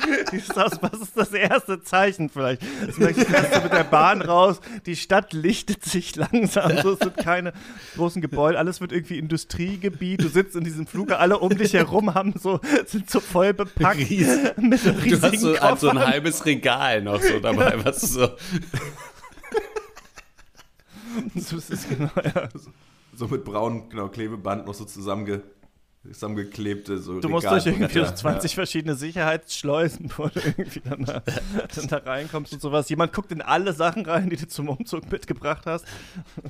was 0.81 1.01
ist 1.01 1.16
das 1.16 1.33
erste 1.33 1.83
Zeichen 1.83 2.29
vielleicht? 2.31 2.62
Das 2.87 2.99
merkst 2.99 3.21
du 3.23 3.25
fährst 3.27 3.55
du 3.57 3.61
mit 3.62 3.73
der 3.73 3.85
Bahn 3.85 4.23
raus, 4.23 4.61
die 4.87 4.97
Stadt 4.97 5.33
lichtet 5.33 5.85
sich 5.85 6.16
langsam, 6.16 6.77
so, 6.83 6.92
es 6.92 6.99
sind 7.01 7.16
keine 7.16 7.53
großen 7.97 8.23
Gebäude, 8.23 8.59
alles 8.59 8.81
wird 8.81 8.92
irgendwie 8.92 9.18
Industriegebiet, 9.18 10.23
du 10.23 10.29
sitzt 10.29 10.57
in 10.57 10.64
diesem 10.64 10.87
Flug, 10.87 11.12
alle 11.12 11.38
um 11.38 11.57
dich 11.57 11.75
herum 11.75 12.14
haben 12.14 12.35
so, 12.38 12.61
sind 12.87 13.11
so 13.11 13.21
voll 13.21 13.53
bepackt 13.55 13.99
Riesen- 13.99 14.51
mit 14.57 14.81
so 14.81 14.92
Du 14.92 14.99
riesigen 14.99 15.23
hast 15.23 15.40
so, 15.40 15.61
halt 15.61 15.81
so 15.81 15.88
ein 15.88 15.97
Koffern. 15.97 16.12
halbes 16.12 16.44
Regal 16.47 17.03
noch 17.03 17.21
so 17.23 17.38
dabei, 17.40 17.85
was 17.85 18.01
du 18.01 18.07
so. 18.07 18.29
Das 21.35 21.53
ist 21.71 21.88
genau, 21.88 22.11
ja. 22.23 22.49
So 23.14 23.27
mit 23.27 23.44
braunem 23.44 23.88
genau, 23.88 24.09
Klebeband 24.09 24.66
noch 24.66 24.75
so 24.75 24.85
zusammenge, 24.85 25.42
zusammengeklebte 26.06 26.98
so 26.98 27.20
Du 27.20 27.28
musst 27.28 27.46
durch 27.46 27.66
irgendwie 27.66 27.84
Regalbretter. 27.84 28.06
durch 28.11 28.20
20 28.20 28.54
verschiedene 28.54 28.94
Sicherheitsschleusen, 28.94 30.11
wo 30.16 30.28
du 30.28 30.40
irgendwie 30.40 30.80
dann 30.80 31.04
da, 31.04 31.22
dann 31.74 31.88
da 31.88 31.96
reinkommst 31.98 32.52
und 32.52 32.62
sowas. 32.62 32.88
Jemand 32.88 33.12
guckt 33.12 33.32
in 33.32 33.42
alle 33.42 33.72
Sachen 33.72 34.06
rein, 34.06 34.30
die 34.30 34.37
du 34.37 34.46
zum 34.48 34.68
Umzug 34.68 35.11
mitgebracht 35.11 35.66
hast. 35.66 35.84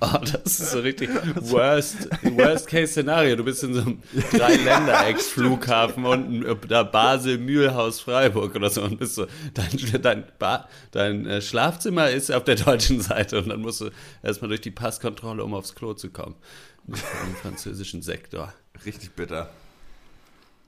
Oh, 0.00 0.18
das 0.20 0.60
ist 0.60 0.70
so 0.72 0.80
richtig 0.80 1.10
worst, 1.40 2.08
worst 2.36 2.68
case 2.68 2.92
Szenario. 2.92 3.36
Du 3.36 3.44
bist 3.44 3.64
in 3.64 3.74
so 3.74 3.80
einem 3.80 4.02
Drei-Länder-Ex-Flughafen 4.32 6.04
unten, 6.04 6.44
äh, 6.44 6.56
da 6.68 6.82
Basel, 6.82 7.38
Mühlhaus, 7.38 8.00
Freiburg 8.00 8.54
oder 8.54 8.70
so 8.70 8.82
und 8.82 8.98
bist 8.98 9.14
so, 9.14 9.26
dein, 9.54 10.02
dein, 10.02 10.24
ba 10.38 10.68
dein 10.92 11.26
äh, 11.26 11.40
Schlafzimmer 11.40 12.10
ist 12.10 12.30
auf 12.30 12.44
der 12.44 12.56
deutschen 12.56 13.00
Seite 13.00 13.38
und 13.38 13.48
dann 13.48 13.60
musst 13.60 13.80
du 13.80 13.90
erstmal 14.22 14.48
durch 14.48 14.60
die 14.60 14.70
Passkontrolle, 14.70 15.42
um 15.42 15.54
aufs 15.54 15.74
Klo 15.74 15.94
zu 15.94 16.10
kommen. 16.10 16.36
Im 16.88 17.34
französischen 17.42 18.02
Sektor. 18.02 18.52
Richtig 18.86 19.10
bitter. 19.12 19.48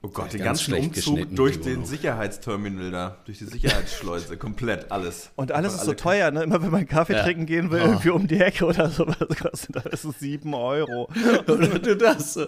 Oh 0.03 0.09
Gott, 0.09 0.33
den 0.33 0.43
Ganz 0.43 0.65
ganzen 0.67 0.83
Umzug 0.87 1.37
durch 1.37 1.61
die 1.61 1.75
den. 1.75 1.85
Sicherheitsterminal 1.85 2.91
da, 2.91 3.17
durch 3.27 3.37
die 3.37 3.45
Sicherheitsschleuse, 3.45 4.35
komplett 4.39 4.91
alles. 4.91 5.29
Und 5.37 5.53
alles 5.53 5.75
ist 5.75 5.85
so 5.85 5.93
teuer, 5.93 6.31
ne? 6.31 6.43
Immer 6.43 6.63
wenn 6.63 6.71
man 6.71 6.87
Kaffee 6.89 7.13
Ja. 7.13 7.23
trinken 7.23 7.45
gehen 7.45 7.71
will, 7.71 7.83
Oh. 7.83 7.87
irgendwie 7.89 8.09
um 8.09 8.27
die 8.27 8.41
Ecke 8.41 8.65
oder 8.65 8.89
sowas, 8.89 9.17
kostet 9.43 9.77
das 9.93 10.01
so 10.01 10.11
7 10.19 10.55
Euro. 10.55 11.07
Oder 11.47 11.79
du 11.79 11.97
darfst 11.99 12.37
du- 12.37 12.47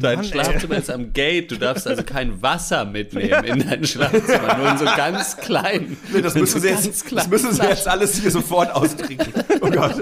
dein 0.00 0.16
Mann, 0.20 0.24
Schlafzimmer 0.24 0.76
ist 0.78 0.90
am 0.90 1.12
Gate, 1.12 1.50
du 1.50 1.58
darfst 1.58 1.86
also 1.86 2.02
kein 2.02 2.40
Wasser 2.40 2.86
mitnehmen 2.86 3.44
in 3.44 3.68
dein 3.68 3.84
Schlafzimmer, 3.84 4.56
nur 4.56 4.70
in 4.70 4.78
so 4.78 4.84
ganz 4.86 5.36
kleinen. 5.36 5.98
Nee, 6.14 6.22
das 6.22 6.34
müssen, 6.34 6.60
so 6.60 6.66
sie 6.66 6.68
ganz 6.72 6.86
jetzt, 6.86 7.12
das 7.12 7.28
müssen 7.28 7.52
sie 7.52 7.62
jetzt 7.62 7.86
alles 7.86 8.14
hier 8.16 8.30
sofort 8.30 8.70
austrinken. 8.74 9.34
Oh 9.60 9.68
Gott. 9.68 9.96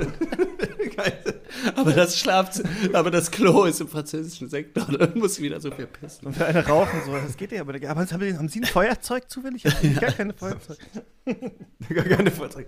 Aber 1.76 1.92
das 1.92 2.18
Schlafzimmer, 2.18 2.68
aber 2.92 3.10
das 3.10 3.30
Klo 3.30 3.64
ist 3.64 3.80
im 3.80 3.88
französischen 3.88 4.48
Sektor, 4.48 4.84
da 4.86 5.08
muss 5.14 5.38
ich 5.38 5.44
wieder 5.44 5.60
so 5.60 5.70
viel 5.70 5.86
pissen. 5.86 6.26
Und 6.28 6.36
für 6.36 6.46
eine 6.46 6.66
rauchen, 6.66 7.00
so, 7.06 7.12
das 7.12 7.36
geht 7.36 7.52
ja, 7.52 7.60
aber, 7.60 7.74
aber 7.74 7.86
haben, 7.88 8.06
Sie, 8.20 8.36
haben 8.36 8.48
Sie 8.48 8.60
ein 8.60 8.64
Feuerzeug 8.66 9.30
zufällig? 9.30 9.64
Ich 9.64 9.74
habe 9.74 9.90
gar 10.00 10.12
keine 10.12 10.34
Feuerzeug. 10.34 10.78
Gar 11.88 12.04
keine 12.04 12.30
Feuerzeug. 12.30 12.66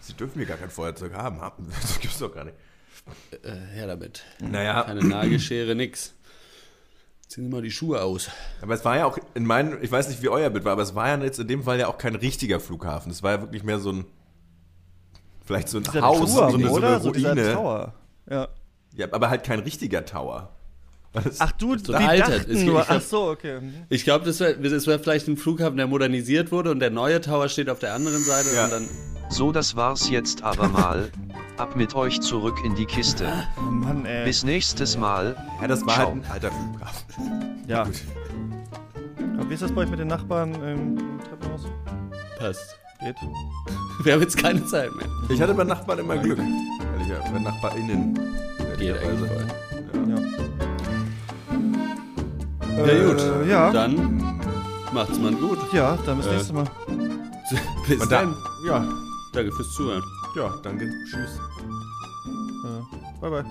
Sie 0.00 0.14
dürfen 0.14 0.38
mir 0.38 0.46
gar 0.46 0.56
kein 0.56 0.70
Feuerzeug 0.70 1.12
haben. 1.14 1.40
Das 1.80 1.98
gibt's 2.00 2.18
doch 2.18 2.32
gar 2.32 2.44
nicht. 2.44 2.56
Äh, 3.42 3.52
her 3.74 3.86
damit. 3.86 4.24
Naja, 4.40 4.82
Keine 4.84 5.04
Nagelschere, 5.04 5.74
nix. 5.74 6.14
Ziehen 7.28 7.44
Sie 7.44 7.50
mal 7.50 7.62
die 7.62 7.70
Schuhe 7.72 8.00
aus. 8.02 8.30
aber 8.62 8.74
es 8.74 8.84
war 8.84 8.96
ja 8.96 9.04
auch 9.04 9.18
in 9.34 9.44
meinem, 9.44 9.82
ich 9.82 9.90
weiß 9.90 10.08
nicht, 10.08 10.22
wie 10.22 10.28
euer 10.28 10.48
Bild 10.50 10.64
war, 10.64 10.72
aber 10.72 10.82
es 10.82 10.94
war 10.94 11.08
ja 11.08 11.22
jetzt 11.24 11.40
in 11.40 11.48
dem 11.48 11.64
Fall 11.64 11.78
ja 11.78 11.88
auch 11.88 11.98
kein 11.98 12.14
richtiger 12.14 12.60
Flughafen. 12.60 13.10
Es 13.10 13.22
war 13.22 13.32
ja 13.32 13.40
wirklich 13.42 13.64
mehr 13.64 13.80
so 13.80 13.90
ein, 13.92 14.04
vielleicht 15.44 15.68
so 15.68 15.78
ein 15.78 16.02
Haus, 16.02 16.34
Turm, 16.34 16.50
so 16.52 16.56
eine, 16.56 16.68
so 16.68 16.74
oder? 16.74 16.88
eine 16.88 17.00
So 17.00 17.10
dieser 17.10 17.30
Ruine. 17.30 17.52
Tower. 17.52 17.94
Ja. 18.28 18.48
ja, 18.94 19.06
aber 19.12 19.30
halt 19.30 19.44
kein 19.44 19.60
richtiger 19.60 20.04
Tower. 20.04 20.50
Das- 21.12 21.40
Ach 21.40 21.52
du, 21.52 21.70
so 21.78 21.92
die 21.92 21.92
veraltet. 21.92 22.40
dachten 22.50 22.64
nur, 22.66 22.84
ach 22.88 23.00
so, 23.00 23.28
okay. 23.30 23.60
Mhm. 23.60 23.74
Ich 23.88 24.04
glaube, 24.04 24.26
das 24.26 24.38
wäre 24.40 24.62
wär 24.62 24.98
vielleicht 24.98 25.28
ein 25.28 25.36
Flughafen, 25.38 25.76
der 25.78 25.86
modernisiert 25.86 26.52
wurde 26.52 26.70
und 26.70 26.80
der 26.80 26.90
neue 26.90 27.20
Tower 27.22 27.48
steht 27.48 27.70
auf 27.70 27.78
der 27.78 27.94
anderen 27.94 28.22
Seite 28.22 28.48
Ja. 28.54 28.64
und 28.64 28.72
dann. 28.72 28.88
So 29.30 29.50
das 29.50 29.74
war's 29.76 30.08
jetzt 30.10 30.42
aber 30.42 30.68
mal. 30.68 31.10
Ab 31.56 31.74
mit 31.74 31.94
euch 31.94 32.20
zurück 32.20 32.58
in 32.64 32.74
die 32.74 32.84
Kiste. 32.84 33.26
Oh 33.58 33.62
Mann, 33.62 34.04
ey. 34.04 34.24
Bis 34.26 34.44
nächstes 34.44 34.96
Mal. 34.98 35.34
ja, 35.60 35.66
das 35.68 35.86
war 35.86 35.94
Ciao. 35.94 36.06
halt 36.12 36.24
ein 36.24 36.30
alter 36.30 36.50
Flughafen. 36.50 37.64
ja. 37.66 37.84
Gut. 37.84 38.02
Aber 39.38 39.48
wie 39.50 39.54
ist 39.54 39.62
das 39.62 39.72
bei 39.72 39.82
euch 39.82 39.90
mit 39.90 39.98
den 39.98 40.08
Nachbarn 40.08 40.54
im 40.62 41.18
Treppenhaus? 41.26 41.62
Passt. 42.38 42.76
Geht. 43.00 43.16
Wir 44.04 44.12
haben 44.14 44.20
jetzt 44.22 44.36
keine 44.38 44.64
Zeit 44.66 44.94
mehr. 44.94 45.06
Ich 45.30 45.40
hatte 45.40 45.54
bei 45.54 45.64
Nachbarn 45.64 45.98
immer 45.98 46.16
Glück. 46.18 46.38
Ehrlicher, 47.08 47.30
bei 47.32 47.38
NachbarInnen. 47.38 48.14
Geht 48.78 48.98
eigentlich 48.98 49.30
voll. 49.30 49.46
Ja. 50.08 50.18
Ja, 52.86 53.06
gut. 53.06 53.20
Äh, 53.20 53.50
ja. 53.50 53.70
Dann 53.72 54.40
macht's 54.92 55.18
man 55.18 55.38
gut. 55.40 55.58
Ja, 55.72 55.96
dann 56.04 56.18
bis 56.18 56.26
Äh, 56.26 56.30
nächstes 56.32 56.52
Mal. 56.52 56.66
Bis 57.88 58.00
Und 58.00 58.10
dann. 58.12 58.32
dann, 58.32 58.36
ja, 58.66 58.84
Danke 59.32 59.52
fürs 59.52 59.72
Zuhören. 59.74 60.02
ja, 60.34 60.52
danke. 60.62 60.90
Tschüss. 61.04 61.38
Äh, 62.64 63.20
bye 63.20 63.30
bye. 63.30 63.44